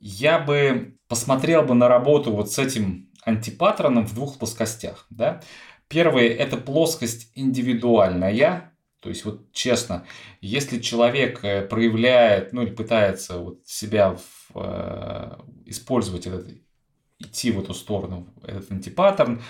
я 0.00 0.38
бы 0.38 0.96
посмотрел 1.08 1.62
бы 1.62 1.74
на 1.74 1.88
работу 1.88 2.32
вот 2.32 2.50
с 2.50 2.58
этим 2.58 3.10
антипаттерном 3.24 4.06
в 4.06 4.14
двух 4.14 4.38
плоскостях. 4.38 5.06
Да? 5.10 5.40
Первое– 5.88 6.28
это 6.28 6.56
плоскость 6.56 7.30
индивидуальная, 7.34 8.72
то 9.00 9.10
есть 9.10 9.24
вот 9.24 9.52
честно, 9.52 10.04
если 10.40 10.80
человек 10.80 11.44
э, 11.44 11.62
проявляет, 11.62 12.52
ну 12.52 12.62
или 12.62 12.70
пытается 12.70 13.38
вот 13.38 13.64
себя 13.64 14.16
в, 14.16 14.56
э, 14.56 15.36
использовать 15.66 16.26
этот 16.26 16.48
идти 17.18 17.50
в 17.50 17.60
эту 17.60 17.74
сторону, 17.74 18.28
этот 18.42 18.70
антипаттерн. 18.70 19.42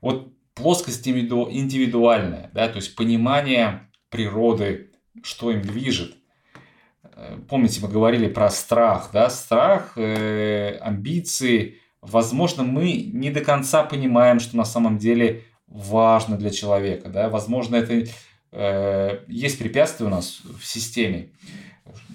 Вот 0.00 0.32
плоскость 0.54 1.06
индивидуальная, 1.06 2.50
да, 2.54 2.68
то 2.68 2.76
есть 2.76 2.94
понимание 2.94 3.90
природы, 4.10 4.90
что 5.22 5.50
им 5.50 5.62
движет. 5.62 6.14
Э, 7.04 7.38
помните, 7.48 7.80
мы 7.82 7.88
говорили 7.88 8.28
про 8.28 8.50
страх, 8.50 9.10
да, 9.12 9.30
страх, 9.30 9.92
э, 9.96 10.76
амбиции. 10.80 11.78
Возможно, 12.00 12.62
мы 12.62 12.92
не 12.92 13.30
до 13.30 13.40
конца 13.40 13.82
понимаем, 13.82 14.40
что 14.40 14.56
на 14.56 14.64
самом 14.64 14.98
деле 14.98 15.44
важно 15.66 16.36
для 16.36 16.50
человека, 16.50 17.08
да, 17.08 17.28
возможно, 17.28 17.76
это 17.76 18.06
э, 18.52 19.24
есть 19.28 19.58
препятствие 19.58 20.08
у 20.08 20.10
нас 20.10 20.40
в 20.60 20.66
системе, 20.66 21.30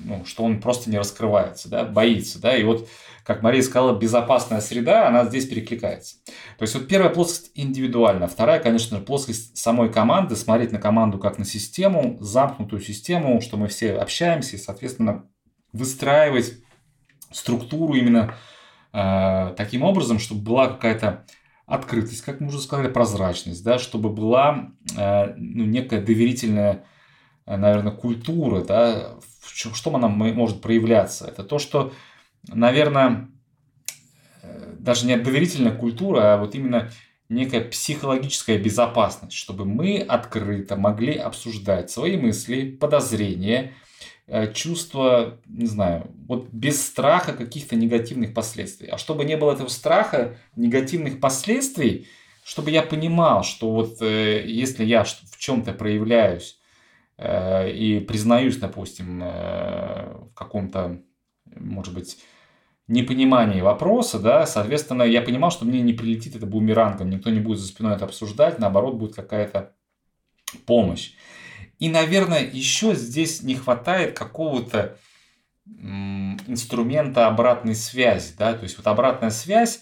ну, 0.06 0.24
что 0.26 0.44
он 0.44 0.62
просто 0.62 0.90
не 0.90 0.98
раскрывается, 0.98 1.70
да, 1.70 1.84
боится, 1.84 2.40
да, 2.40 2.56
и 2.56 2.64
вот 2.64 2.88
как 3.28 3.42
Мария 3.42 3.62
сказала, 3.62 4.00
безопасная 4.00 4.62
среда, 4.62 5.06
она 5.10 5.26
здесь 5.26 5.46
перекликается. 5.48 6.16
То 6.58 6.62
есть 6.62 6.74
вот 6.76 6.88
первая 6.88 7.10
плоскость 7.10 7.52
индивидуальная, 7.56 8.30
вторая, 8.30 8.62
конечно 8.62 9.02
плоскость 9.02 9.58
самой 9.58 9.92
команды, 9.92 10.38
смотреть 10.38 10.72
на 10.72 10.80
команду 10.80 11.20
как 11.20 11.38
на 11.38 11.44
систему, 11.44 12.16
замкнутую 12.22 12.82
систему, 12.82 13.42
что 13.42 13.58
мы 13.58 13.68
все 13.68 13.96
общаемся 13.96 14.56
и, 14.56 14.60
соответственно, 14.60 15.26
выстраивать 15.74 16.54
структуру 17.30 17.96
именно 17.96 18.34
э, 18.94 19.54
таким 19.58 19.84
образом, 19.84 20.20
чтобы 20.20 20.44
была 20.44 20.70
какая-то 20.70 21.26
открытость, 21.66 22.22
как 22.22 22.40
мы 22.40 22.48
уже 22.48 22.62
сказали, 22.62 22.88
прозрачность, 22.88 23.62
да, 23.62 23.78
чтобы 23.78 24.08
была 24.08 24.70
э, 24.98 25.34
ну, 25.36 25.66
некая 25.66 26.00
доверительная, 26.00 26.86
э, 27.46 27.58
наверное, 27.58 27.92
культура, 27.92 28.64
да, 28.64 29.16
в 29.42 29.54
чем, 29.54 29.74
что 29.74 29.94
она 29.94 30.08
может 30.08 30.62
проявляться. 30.62 31.28
Это 31.28 31.44
то, 31.44 31.60
что 31.60 31.92
наверное, 32.54 33.30
э, 34.44 34.76
даже 34.80 35.06
не 35.06 35.18
доверительная 35.18 35.76
культура, 35.76 36.34
а 36.34 36.38
вот 36.38 36.56
именно 36.56 36.90
некая 37.30 37.62
психологическая 37.62 38.58
безопасность, 38.58 39.36
чтобы 39.36 39.66
мы 39.66 40.00
открыто 40.00 40.76
могли 40.76 41.14
обсуждать 41.16 41.92
свои 41.92 42.18
мысли, 42.18 42.72
подозрения, 42.72 43.74
э, 44.28 44.52
чувства, 44.54 45.40
не 45.46 45.66
знаю, 45.66 46.10
вот 46.28 46.50
без 46.52 46.86
страха 46.86 47.34
каких-то 47.34 47.76
негативных 47.76 48.34
последствий. 48.34 48.88
А 48.88 48.98
чтобы 48.98 49.26
не 49.26 49.36
было 49.38 49.54
этого 49.54 49.68
страха, 49.68 50.38
негативных 50.56 51.20
последствий, 51.20 52.08
чтобы 52.44 52.72
я 52.72 52.82
понимал, 52.82 53.44
что 53.44 53.72
вот 53.72 54.02
э, 54.02 54.46
если 54.46 54.86
я 54.86 55.04
в 55.04 55.38
чем-то 55.38 55.74
проявляюсь 55.74 56.60
и 57.20 58.06
признаюсь, 58.08 58.58
допустим, 58.58 59.22
в 59.22 60.30
каком-то, 60.36 61.02
может 61.56 61.92
быть, 61.92 62.20
непонимании 62.88 63.62
вопроса, 63.62 64.20
да, 64.20 64.46
соответственно, 64.46 65.04
я 65.04 65.22
понимал, 65.22 65.52
что 65.52 65.66
мне 65.66 65.82
не 65.82 65.94
прилетит 65.94 66.36
это 66.36 66.46
бумерангом, 66.46 67.10
никто 67.10 67.30
не 67.30 67.40
будет 67.40 67.60
за 67.60 67.68
спиной 67.68 67.96
это 67.96 68.06
обсуждать, 68.06 68.60
наоборот, 68.60 68.96
будет 68.96 69.16
какая-то 69.16 69.74
помощь. 70.66 71.14
И, 71.80 71.90
наверное, 71.90 72.44
еще 72.44 72.96
здесь 72.96 73.44
не 73.44 73.56
хватает 73.56 74.18
какого-то 74.18 74.98
инструмента 76.48 77.28
обратной 77.28 77.76
связи, 77.76 78.34
да, 78.38 78.54
то 78.54 78.64
есть 78.64 78.78
вот 78.78 78.88
обратная 78.88 79.32
связь 79.32 79.82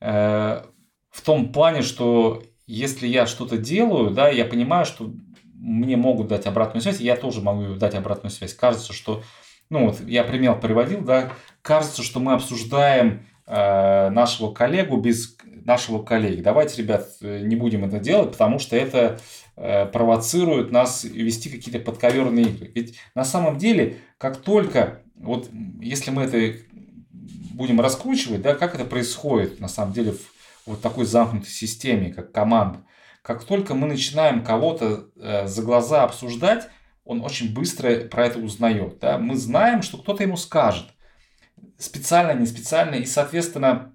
э, 0.00 0.62
в 1.10 1.20
том 1.22 1.52
плане, 1.52 1.82
что 1.82 2.44
если 2.66 3.08
я 3.08 3.26
что-то 3.26 3.58
делаю, 3.58 4.10
да, 4.10 4.28
я 4.28 4.44
понимаю, 4.44 4.86
что 4.86 5.12
мне 5.54 5.96
могут 5.96 6.28
дать 6.28 6.46
обратную 6.46 6.82
связь, 6.82 7.00
я 7.00 7.16
тоже 7.16 7.40
могу 7.40 7.74
дать 7.74 7.96
обратную 7.96 8.30
связь. 8.30 8.54
Кажется, 8.54 8.92
что 8.92 9.24
ну 9.70 9.86
вот 9.86 10.00
я 10.00 10.24
пример 10.24 10.58
приводил, 10.60 11.00
да, 11.00 11.32
кажется, 11.68 12.02
что 12.02 12.18
мы 12.18 12.32
обсуждаем 12.32 13.26
э, 13.46 14.08
нашего 14.08 14.52
коллегу 14.52 14.96
без 14.96 15.36
нашего 15.66 16.02
коллеги. 16.02 16.40
Давайте, 16.40 16.80
ребят, 16.80 17.10
не 17.20 17.56
будем 17.56 17.84
это 17.84 17.98
делать, 17.98 18.32
потому 18.32 18.58
что 18.58 18.74
это 18.74 19.20
э, 19.54 19.84
провоцирует 19.84 20.72
нас 20.72 21.04
вести 21.04 21.50
какие-то 21.50 21.78
подковерные 21.80 22.46
игры. 22.46 22.72
Ведь 22.74 22.98
на 23.14 23.24
самом 23.24 23.58
деле, 23.58 23.98
как 24.16 24.38
только, 24.38 25.02
вот 25.14 25.50
если 25.78 26.10
мы 26.10 26.22
это 26.22 26.58
будем 27.52 27.82
раскручивать, 27.82 28.40
да, 28.40 28.54
как 28.54 28.74
это 28.74 28.86
происходит 28.86 29.60
на 29.60 29.68
самом 29.68 29.92
деле 29.92 30.12
в 30.12 30.20
вот 30.64 30.80
такой 30.80 31.04
замкнутой 31.04 31.50
системе, 31.50 32.12
как 32.12 32.32
команда, 32.32 32.80
как 33.22 33.44
только 33.44 33.74
мы 33.74 33.86
начинаем 33.86 34.42
кого-то 34.42 35.08
э, 35.16 35.46
за 35.46 35.62
глаза 35.62 36.04
обсуждать, 36.04 36.68
он 37.04 37.22
очень 37.22 37.52
быстро 37.52 37.94
про 38.06 38.26
это 38.26 38.38
узнает. 38.38 39.00
Да? 39.00 39.18
Мы 39.18 39.36
знаем, 39.36 39.82
что 39.82 39.98
кто-то 39.98 40.22
ему 40.22 40.36
скажет. 40.38 40.86
Специально, 41.78 42.38
не 42.38 42.46
специально. 42.46 42.96
И, 42.96 43.06
соответственно, 43.06 43.94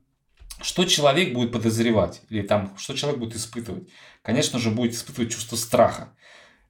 что 0.61 0.85
человек 0.85 1.33
будет 1.33 1.51
подозревать? 1.51 2.21
Или 2.29 2.41
там, 2.41 2.73
что 2.77 2.93
человек 2.93 3.19
будет 3.19 3.35
испытывать? 3.35 3.89
Конечно 4.21 4.59
же, 4.59 4.71
будет 4.71 4.93
испытывать 4.93 5.31
чувство 5.31 5.55
страха. 5.55 6.09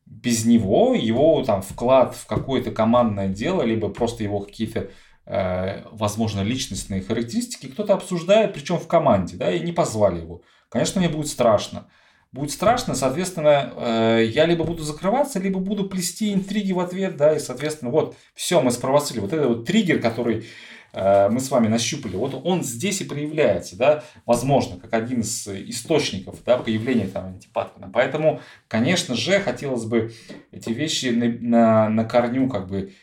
Без 0.05 0.45
него, 0.45 0.95
его 0.95 1.43
там 1.43 1.61
вклад 1.61 2.15
в 2.15 2.25
какое-то 2.25 2.71
командное 2.71 3.29
дело, 3.29 3.61
либо 3.61 3.89
просто 3.89 4.23
его 4.23 4.41
какие-то 4.41 4.89
э, 5.25 5.83
возможно, 5.91 6.41
личностные 6.41 7.01
характеристики 7.01 7.67
кто-то 7.67 7.93
обсуждает, 7.93 8.53
причем 8.53 8.79
в 8.79 8.87
команде, 8.87 9.37
да, 9.37 9.51
и 9.51 9.61
не 9.61 9.71
позвали 9.71 10.21
его. 10.21 10.41
Конечно, 10.69 10.99
мне 10.99 11.09
будет 11.09 11.27
страшно 11.27 11.87
будет 12.33 12.51
страшно, 12.51 12.95
соответственно, 12.95 13.73
э, 13.75 14.25
я 14.33 14.45
либо 14.45 14.65
буду 14.65 14.83
закрываться, 14.83 15.39
либо 15.39 15.59
буду 15.59 15.87
плести 15.87 16.33
интриги 16.33 16.73
в 16.73 16.79
ответ, 16.79 17.15
да, 17.15 17.35
и, 17.35 17.39
соответственно, 17.39 17.91
вот, 17.91 18.15
все, 18.33 18.59
мы 18.59 18.71
спровоцировали. 18.71 19.21
Вот 19.21 19.33
этот 19.33 19.47
вот 19.47 19.65
триггер, 19.65 20.01
который 20.01 20.47
мы 20.93 21.39
с 21.39 21.49
вами 21.49 21.67
нащупали, 21.67 22.15
вот 22.15 22.39
он 22.45 22.63
здесь 22.63 23.01
и 23.01 23.05
проявляется, 23.05 23.75
да, 23.75 24.03
возможно, 24.27 24.79
как 24.79 24.93
один 24.93 25.21
из 25.21 25.47
источников, 25.47 26.43
да, 26.45 26.57
появления 26.57 27.07
там 27.07 27.25
антипаттерна. 27.25 27.89
Поэтому, 27.91 28.41
конечно 28.67 29.15
же, 29.15 29.39
хотелось 29.39 29.85
бы 29.85 30.13
эти 30.51 30.69
вещи 30.69 31.07
на, 31.07 31.27
на, 31.27 31.89
на 31.89 32.05
корню 32.05 32.47
как 32.47 32.67
бы 32.67 32.93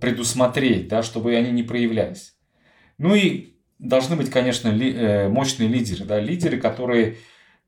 предусмотреть, 0.00 0.88
да, 0.88 1.02
чтобы 1.02 1.36
они 1.36 1.50
не 1.50 1.62
проявлялись. 1.62 2.34
Ну 2.96 3.14
и 3.14 3.56
должны 3.78 4.16
быть, 4.16 4.30
конечно, 4.30 4.68
ли, 4.68 4.94
э, 4.94 5.28
мощные 5.28 5.68
лидеры, 5.68 6.06
да, 6.06 6.18
лидеры, 6.18 6.58
которые 6.58 7.18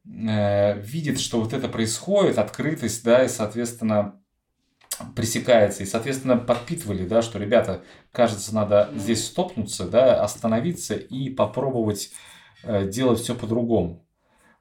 Э, 0.09 0.79
видит, 0.81 1.19
что 1.19 1.41
вот 1.41 1.53
это 1.53 1.69
происходит, 1.69 2.39
открытость, 2.39 3.05
да, 3.05 3.25
и, 3.25 3.29
соответственно, 3.29 4.21
пресекается. 5.15 5.83
И, 5.83 5.87
соответственно, 5.87 6.37
подпитывали, 6.37 7.07
да, 7.07 7.23
что, 7.23 7.39
ребята, 7.39 7.83
кажется, 8.13 8.55
надо 8.55 8.91
здесь 8.95 9.27
стопнуться, 9.27 9.89
да, 9.89 10.23
остановиться 10.23 10.95
и 10.95 11.31
попробовать 11.31 12.11
э, 12.63 12.89
делать 12.89 13.21
все 13.21 13.35
по-другому. 13.35 14.07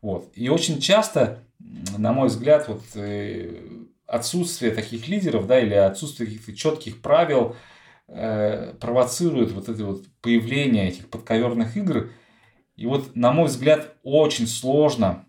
Вот. 0.02 0.32
И 0.36 0.50
очень 0.50 0.80
часто 0.80 1.46
на 1.98 2.14
мой 2.14 2.28
взгляд, 2.28 2.68
вот 2.68 2.82
отсутствие 4.08 4.72
таких 4.72 5.08
лидеров, 5.08 5.48
да, 5.48 5.60
или 5.60 5.74
отсутствие 5.74 6.28
каких-то 6.28 6.56
четких 6.56 7.02
правил 7.02 7.56
э, 8.08 8.74
провоцирует 8.80 9.52
вот 9.52 9.68
это 9.68 9.84
вот 9.86 10.06
появление 10.22 10.90
этих 10.90 11.10
подковерных 11.10 11.76
игр. 11.76 12.12
И 12.76 12.86
вот, 12.86 13.16
на 13.16 13.32
мой 13.32 13.48
взгляд, 13.48 13.96
очень 14.04 14.48
сложно, 14.48 15.26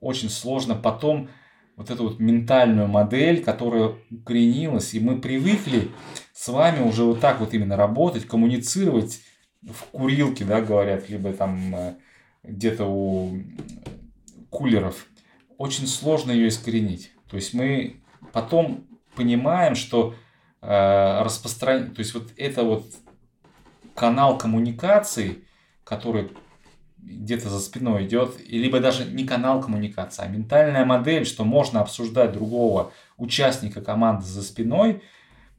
очень 0.00 0.30
сложно 0.30 0.74
потом 0.74 1.28
вот 1.78 1.90
эту 1.90 2.08
вот 2.08 2.18
ментальную 2.18 2.88
модель, 2.88 3.40
которая 3.40 3.94
укоренилась, 4.10 4.94
и 4.94 5.00
мы 5.00 5.20
привыкли 5.20 5.92
с 6.34 6.48
вами 6.48 6.82
уже 6.82 7.04
вот 7.04 7.20
так 7.20 7.38
вот 7.38 7.54
именно 7.54 7.76
работать, 7.76 8.26
коммуницировать 8.26 9.20
в 9.62 9.84
курилке, 9.92 10.44
да, 10.44 10.60
говорят, 10.60 11.08
либо 11.08 11.32
там 11.32 11.74
э, 11.76 11.94
где-то 12.42 12.84
у 12.84 13.38
кулеров. 14.50 15.06
Очень 15.56 15.86
сложно 15.86 16.32
ее 16.32 16.48
искоренить. 16.48 17.12
То 17.30 17.36
есть 17.36 17.54
мы 17.54 18.02
потом 18.32 18.88
понимаем, 19.14 19.76
что 19.76 20.16
э, 20.60 21.22
распространение, 21.22 21.94
то 21.94 22.00
есть 22.00 22.12
вот 22.12 22.32
это 22.36 22.64
вот 22.64 22.86
канал 23.94 24.36
коммуникации, 24.36 25.44
который 25.84 26.32
где-то 27.08 27.48
за 27.48 27.60
спиной 27.60 28.06
идет, 28.06 28.36
либо 28.48 28.80
даже 28.80 29.04
не 29.04 29.24
канал 29.24 29.62
коммуникации, 29.62 30.22
а 30.22 30.28
ментальная 30.28 30.84
модель, 30.84 31.24
что 31.24 31.44
можно 31.44 31.80
обсуждать 31.80 32.32
другого 32.32 32.92
участника 33.16 33.80
команды 33.80 34.26
за 34.26 34.42
спиной, 34.42 35.02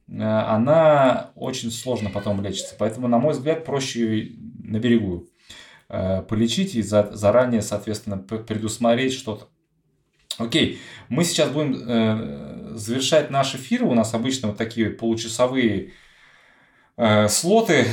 э, 0.08 0.22
она 0.22 1.30
очень 1.34 1.70
сложно 1.70 2.10
потом 2.10 2.42
лечится. 2.42 2.74
Поэтому, 2.78 3.08
на 3.08 3.18
мой 3.18 3.32
взгляд, 3.32 3.64
проще 3.64 4.32
на 4.62 4.78
берегу 4.78 5.26
э, 5.88 6.22
полечить 6.22 6.74
и 6.76 6.82
за, 6.82 7.10
заранее, 7.12 7.62
соответственно, 7.62 8.18
предусмотреть 8.18 9.12
что-то. 9.12 9.48
Окей, 10.38 10.78
мы 11.08 11.24
сейчас 11.24 11.50
будем 11.50 11.74
э, 11.74 12.76
завершать 12.76 13.30
наш 13.30 13.54
эфир. 13.54 13.84
У 13.84 13.94
нас 13.94 14.14
обычно 14.14 14.48
вот 14.48 14.56
такие 14.56 14.90
получасовые 14.90 15.92
слоты. 17.28 17.86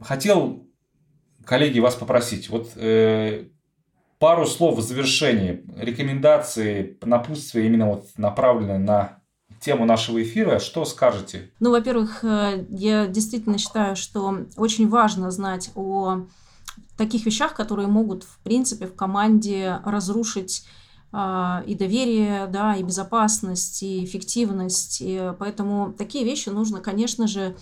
Хотел, 0.00 0.67
коллеги, 1.48 1.80
вас 1.80 1.94
попросить. 1.94 2.50
Вот 2.50 2.72
э, 2.76 3.46
пару 4.18 4.46
слов 4.46 4.78
в 4.78 4.82
завершении. 4.82 5.64
Рекомендации, 5.76 6.98
напутствия 7.02 7.66
именно 7.66 7.88
вот 7.88 8.06
направленные 8.16 8.78
на 8.78 9.20
тему 9.60 9.86
нашего 9.86 10.22
эфира. 10.22 10.58
Что 10.58 10.84
скажете? 10.84 11.50
Ну, 11.58 11.70
во-первых, 11.70 12.22
э, 12.22 12.66
я 12.68 13.06
действительно 13.06 13.58
считаю, 13.58 13.96
что 13.96 14.46
очень 14.56 14.88
важно 14.88 15.30
знать 15.30 15.70
о 15.74 16.26
таких 16.96 17.24
вещах, 17.24 17.54
которые 17.54 17.88
могут, 17.88 18.24
в 18.24 18.38
принципе, 18.40 18.86
в 18.86 18.94
команде 18.94 19.80
разрушить 19.84 20.64
а, 21.10 21.62
и 21.66 21.74
доверие, 21.74 22.46
да, 22.48 22.74
и 22.74 22.82
безопасность, 22.82 23.82
и 23.82 24.04
эффективность. 24.04 24.98
И 25.00 25.32
поэтому 25.38 25.92
такие 25.96 26.24
вещи 26.24 26.50
нужно, 26.50 26.80
конечно 26.80 27.26
же, 27.26 27.56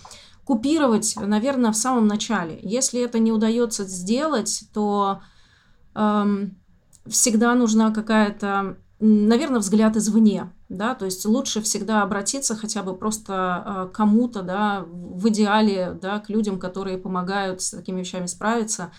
купировать, 0.47 1.15
наверное, 1.17 1.73
в 1.73 1.75
самом 1.75 2.07
начале. 2.07 2.57
Если 2.61 3.03
это 3.03 3.19
не 3.19 3.33
удается 3.33 3.83
сделать, 3.83 4.63
то 4.73 5.19
эм, 5.93 6.57
всегда 7.05 7.53
нужна 7.53 7.91
какая-то, 7.91 8.77
наверное, 9.01 9.59
взгляд 9.59 9.97
извне. 9.97 10.53
Да, 10.69 10.95
то 10.95 11.03
есть 11.03 11.25
лучше 11.25 11.61
всегда 11.61 12.01
обратиться 12.01 12.55
хотя 12.55 12.81
бы 12.81 12.95
просто 12.95 13.63
э, 13.65 13.93
кому-то, 13.93 14.41
да, 14.41 14.85
в 14.87 15.27
идеале, 15.27 15.97
да, 16.01 16.19
к 16.19 16.29
людям, 16.29 16.59
которые 16.59 16.97
помогают 16.97 17.61
с 17.61 17.71
такими 17.71 17.99
вещами 17.99 18.25
справиться, 18.25 18.91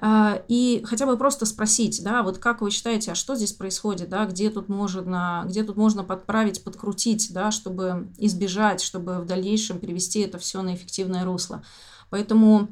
и 0.00 0.84
хотя 0.84 1.06
бы 1.06 1.16
просто 1.16 1.44
спросить, 1.44 2.02
да, 2.04 2.22
вот 2.22 2.38
как 2.38 2.60
вы 2.60 2.70
считаете, 2.70 3.12
а 3.12 3.14
что 3.16 3.34
здесь 3.34 3.52
происходит, 3.52 4.08
да, 4.08 4.26
где 4.26 4.48
тут 4.48 4.68
можно, 4.68 5.44
где 5.46 5.64
тут 5.64 5.76
можно 5.76 6.04
подправить, 6.04 6.62
подкрутить, 6.62 7.32
да, 7.32 7.50
чтобы 7.50 8.08
избежать, 8.16 8.80
чтобы 8.80 9.18
в 9.18 9.26
дальнейшем 9.26 9.80
перевести 9.80 10.20
это 10.20 10.38
все 10.38 10.62
на 10.62 10.76
эффективное 10.76 11.24
русло. 11.24 11.64
Поэтому 12.10 12.68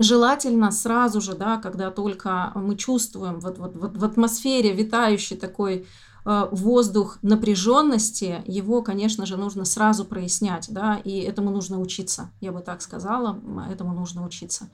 желательно 0.00 0.72
сразу 0.72 1.20
же, 1.20 1.34
да, 1.34 1.58
когда 1.58 1.92
только 1.92 2.50
мы 2.56 2.76
чувствуем 2.76 3.38
вот, 3.38 3.58
вот, 3.58 3.76
вот 3.76 3.96
в 3.96 4.04
атмосфере 4.04 4.72
витающий 4.72 5.36
такой 5.36 5.86
э, 6.26 6.48
воздух 6.50 7.18
напряженности, 7.22 8.42
его, 8.46 8.82
конечно 8.82 9.24
же, 9.24 9.36
нужно 9.36 9.64
сразу 9.64 10.04
прояснять, 10.04 10.66
да, 10.70 11.00
и 11.04 11.20
этому 11.20 11.50
нужно 11.50 11.80
учиться, 11.80 12.30
я 12.40 12.50
бы 12.50 12.60
так 12.60 12.82
сказала, 12.82 13.38
этому 13.70 13.94
нужно 13.94 14.26
учиться. 14.26 14.68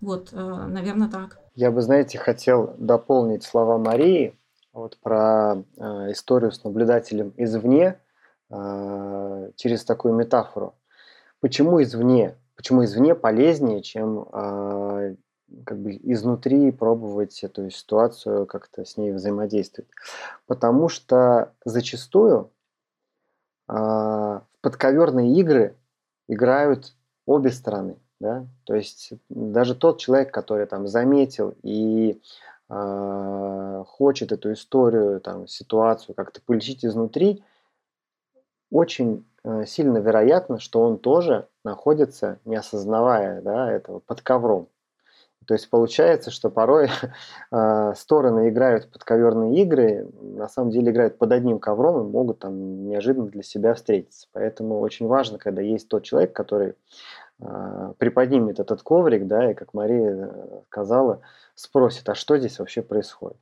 Вот, 0.00 0.32
э, 0.32 0.36
наверное, 0.36 1.08
так. 1.08 1.38
Я 1.54 1.70
бы, 1.70 1.80
знаете, 1.80 2.18
хотел 2.18 2.74
дополнить 2.78 3.44
слова 3.44 3.78
Марии 3.78 4.38
вот 4.72 4.98
про 4.98 5.56
э, 5.76 6.12
историю 6.12 6.52
с 6.52 6.62
наблюдателем 6.64 7.32
извне 7.36 7.98
э, 8.50 9.50
через 9.56 9.84
такую 9.84 10.14
метафору. 10.14 10.74
Почему 11.40 11.82
извне? 11.82 12.36
Почему 12.56 12.84
извне 12.84 13.14
полезнее, 13.14 13.82
чем 13.82 14.24
как 14.32 15.78
бы 15.78 15.90
изнутри 15.92 16.72
пробовать 16.72 17.44
эту 17.44 17.68
ситуацию, 17.68 18.46
как-то 18.46 18.86
с 18.86 18.96
ней 18.96 19.12
взаимодействовать? 19.12 19.90
Потому 20.46 20.88
что 20.88 21.52
зачастую 21.66 22.50
в 23.68 24.42
подковерные 24.62 25.38
игры 25.38 25.76
играют 26.28 26.94
обе 27.26 27.50
стороны 27.50 27.98
да, 28.20 28.46
то 28.64 28.74
есть 28.74 29.12
даже 29.28 29.74
тот 29.74 29.98
человек, 29.98 30.32
который 30.32 30.66
там 30.66 30.86
заметил 30.86 31.54
и 31.62 32.20
э, 32.68 33.84
хочет 33.86 34.32
эту 34.32 34.52
историю, 34.52 35.20
там, 35.20 35.46
ситуацию 35.46 36.14
как-то 36.14 36.40
полечить 36.40 36.84
изнутри, 36.84 37.44
очень 38.70 39.26
э, 39.44 39.64
сильно 39.66 39.98
вероятно, 39.98 40.58
что 40.58 40.82
он 40.82 40.98
тоже 40.98 41.48
находится, 41.64 42.38
не 42.44 42.56
осознавая 42.56 43.42
да, 43.42 43.70
этого, 43.70 44.00
под 44.00 44.22
ковром. 44.22 44.68
То 45.46 45.54
есть 45.54 45.70
получается, 45.70 46.30
что 46.30 46.50
порой 46.50 46.88
э, 47.50 47.92
стороны 47.96 48.48
играют 48.48 48.90
подковерные 48.90 49.62
игры, 49.62 50.08
на 50.20 50.48
самом 50.48 50.70
деле 50.70 50.90
играют 50.90 51.18
под 51.18 51.32
одним 51.32 51.58
ковром 51.58 52.00
и 52.00 52.10
могут 52.10 52.40
там 52.40 52.88
неожиданно 52.88 53.28
для 53.28 53.42
себя 53.42 53.74
встретиться. 53.74 54.26
Поэтому 54.32 54.80
очень 54.80 55.06
важно, 55.06 55.38
когда 55.38 55.62
есть 55.62 55.88
тот 55.88 56.02
человек, 56.02 56.32
который 56.32 56.74
приподнимет 57.38 58.60
этот 58.60 58.82
коврик, 58.82 59.26
да, 59.26 59.50
и, 59.50 59.54
как 59.54 59.74
Мария 59.74 60.26
э, 60.26 60.60
сказала, 60.70 61.20
спросит, 61.54 62.08
а 62.08 62.14
что 62.14 62.38
здесь 62.38 62.58
вообще 62.58 62.82
происходит. 62.82 63.38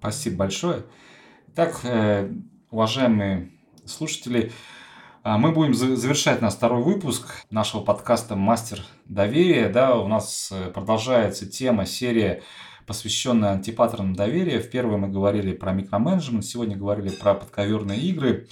Спасибо 0.00 0.38
большое. 0.38 0.82
Итак, 1.48 1.80
э, 1.84 2.30
уважаемые 2.70 3.52
слушатели, 3.84 4.52
а, 5.22 5.38
мы 5.38 5.52
будем 5.52 5.74
завершать 5.74 6.40
наш 6.40 6.54
второй 6.54 6.82
выпуск 6.82 7.44
нашего 7.50 7.82
подкаста 7.82 8.36
«Мастер 8.36 8.84
доверия». 9.06 9.68
Да, 9.68 9.96
у 9.96 10.06
нас 10.06 10.52
э, 10.52 10.70
продолжается 10.70 11.46
тема, 11.46 11.86
серия, 11.86 12.42
посвященная 12.86 13.50
антипаттернам 13.52 14.14
доверия. 14.14 14.60
В 14.60 14.70
первой 14.70 14.98
мы 14.98 15.08
говорили 15.08 15.52
про 15.52 15.72
микроменеджмент, 15.72 16.44
сегодня 16.44 16.76
говорили 16.76 17.08
про 17.08 17.34
подковерные 17.34 18.00
игры. 18.00 18.48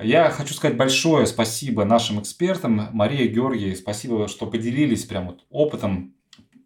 Я 0.00 0.30
хочу 0.30 0.54
сказать 0.54 0.76
большое 0.76 1.26
спасибо 1.26 1.84
нашим 1.84 2.20
экспертам. 2.20 2.88
Мария 2.92 3.28
Георгий, 3.28 3.74
спасибо, 3.76 4.26
что 4.28 4.46
поделились 4.46 5.04
прям 5.04 5.26
вот 5.26 5.44
опытом 5.50 6.14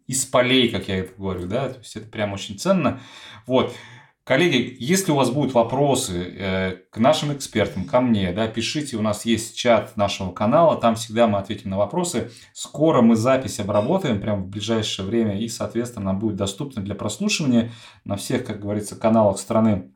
из 0.07 0.25
полей, 0.25 0.69
как 0.69 0.87
я 0.87 0.97
это 0.99 1.13
говорю, 1.15 1.47
да, 1.47 1.69
то 1.69 1.79
есть 1.79 1.95
это 1.95 2.07
прям 2.07 2.33
очень 2.33 2.57
ценно. 2.57 2.99
Вот. 3.45 3.75
Коллеги, 4.23 4.75
если 4.79 5.11
у 5.11 5.15
вас 5.15 5.31
будут 5.31 5.53
вопросы 5.53 6.23
э, 6.23 6.75
к 6.91 6.97
нашим 6.97 7.33
экспертам, 7.33 7.85
ко 7.85 7.99
мне, 7.99 8.31
да, 8.31 8.47
пишите, 8.47 8.95
у 8.95 9.01
нас 9.01 9.25
есть 9.25 9.57
чат 9.57 9.97
нашего 9.97 10.31
канала, 10.31 10.79
там 10.79 10.95
всегда 10.95 11.27
мы 11.27 11.39
ответим 11.39 11.71
на 11.71 11.77
вопросы. 11.77 12.31
Скоро 12.53 13.01
мы 13.01 13.15
запись 13.15 13.59
обработаем, 13.59 14.21
прямо 14.21 14.43
в 14.43 14.47
ближайшее 14.47 15.07
время, 15.07 15.39
и, 15.39 15.47
соответственно, 15.47 16.11
она 16.11 16.19
будет 16.19 16.35
доступна 16.35 16.83
для 16.83 16.93
прослушивания 16.93 17.71
на 18.03 18.17
всех, 18.17 18.45
как 18.45 18.59
говорится, 18.59 18.95
каналах 18.95 19.39
страны. 19.39 19.93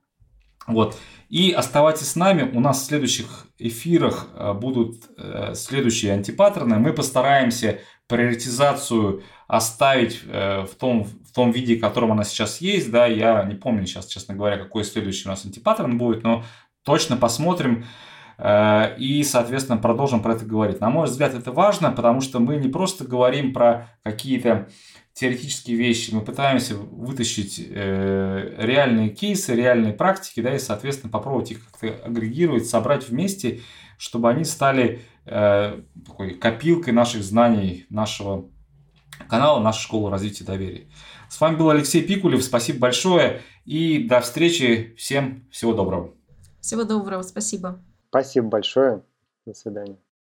Вот. 0.67 0.97
И 1.29 1.51
оставайтесь 1.51 2.11
с 2.11 2.15
нами. 2.15 2.49
У 2.53 2.59
нас 2.59 2.81
в 2.81 2.85
следующих 2.85 3.47
эфирах 3.57 4.27
э, 4.35 4.53
будут 4.53 5.03
э, 5.17 5.55
следующие 5.55 6.13
антипаттерны. 6.13 6.77
Мы 6.77 6.93
постараемся 6.93 7.79
приоритизацию 8.07 9.23
оставить 9.47 10.21
э, 10.27 10.61
в 10.61 10.75
том, 10.75 11.03
в 11.03 11.33
том 11.33 11.51
виде, 11.51 11.77
в 11.77 11.81
котором 11.81 12.11
она 12.11 12.23
сейчас 12.23 12.61
есть. 12.61 12.91
Да, 12.91 13.07
я 13.07 13.43
не 13.45 13.55
помню 13.55 13.85
сейчас, 13.85 14.05
честно 14.05 14.35
говоря, 14.35 14.57
какой 14.57 14.83
следующий 14.83 15.27
у 15.27 15.31
нас 15.31 15.45
антипаттерн 15.45 15.97
будет, 15.97 16.23
но 16.23 16.43
точно 16.83 17.17
посмотрим 17.17 17.85
и, 18.97 19.23
соответственно, 19.23 19.77
продолжим 19.77 20.21
про 20.23 20.33
это 20.33 20.43
говорить. 20.43 20.81
На 20.81 20.89
мой 20.89 21.05
взгляд, 21.05 21.35
это 21.35 21.51
важно, 21.51 21.91
потому 21.91 22.19
что 22.19 22.39
мы 22.39 22.57
не 22.57 22.67
просто 22.67 23.05
говорим 23.05 23.53
про 23.53 23.89
какие-то 24.03 24.69
теоретические 25.13 25.77
вещи, 25.77 26.11
мы 26.13 26.21
пытаемся 26.21 26.75
вытащить 26.75 27.59
э, 27.59 28.55
реальные 28.57 29.09
кейсы, 29.09 29.55
реальные 29.55 29.93
практики, 29.93 30.41
да, 30.41 30.55
и, 30.55 30.59
соответственно, 30.59 31.11
попробовать 31.11 31.51
их 31.51 31.65
как-то 31.65 32.05
агрегировать, 32.05 32.67
собрать 32.67 33.07
вместе, 33.07 33.61
чтобы 33.97 34.29
они 34.29 34.43
стали 34.43 35.01
э, 35.25 35.81
такой 36.05 36.33
копилкой 36.35 36.93
наших 36.93 37.23
знаний, 37.23 37.85
нашего 37.89 38.49
канала 39.29 39.59
«Наша 39.59 39.81
школа 39.81 40.09
развития 40.09 40.45
доверия». 40.45 40.87
С 41.29 41.39
вами 41.39 41.55
был 41.55 41.69
Алексей 41.69 42.03
Пикулев. 42.03 42.43
Спасибо 42.43 42.79
большое 42.79 43.41
и 43.65 44.07
до 44.07 44.19
встречи. 44.21 44.93
Всем 44.97 45.47
всего 45.51 45.73
доброго. 45.73 46.13
Всего 46.59 46.83
доброго. 46.83 47.21
Спасибо. 47.21 47.81
Спасибо 48.09 48.47
большое. 48.47 49.03
До 49.45 49.53
свидания. 49.53 49.97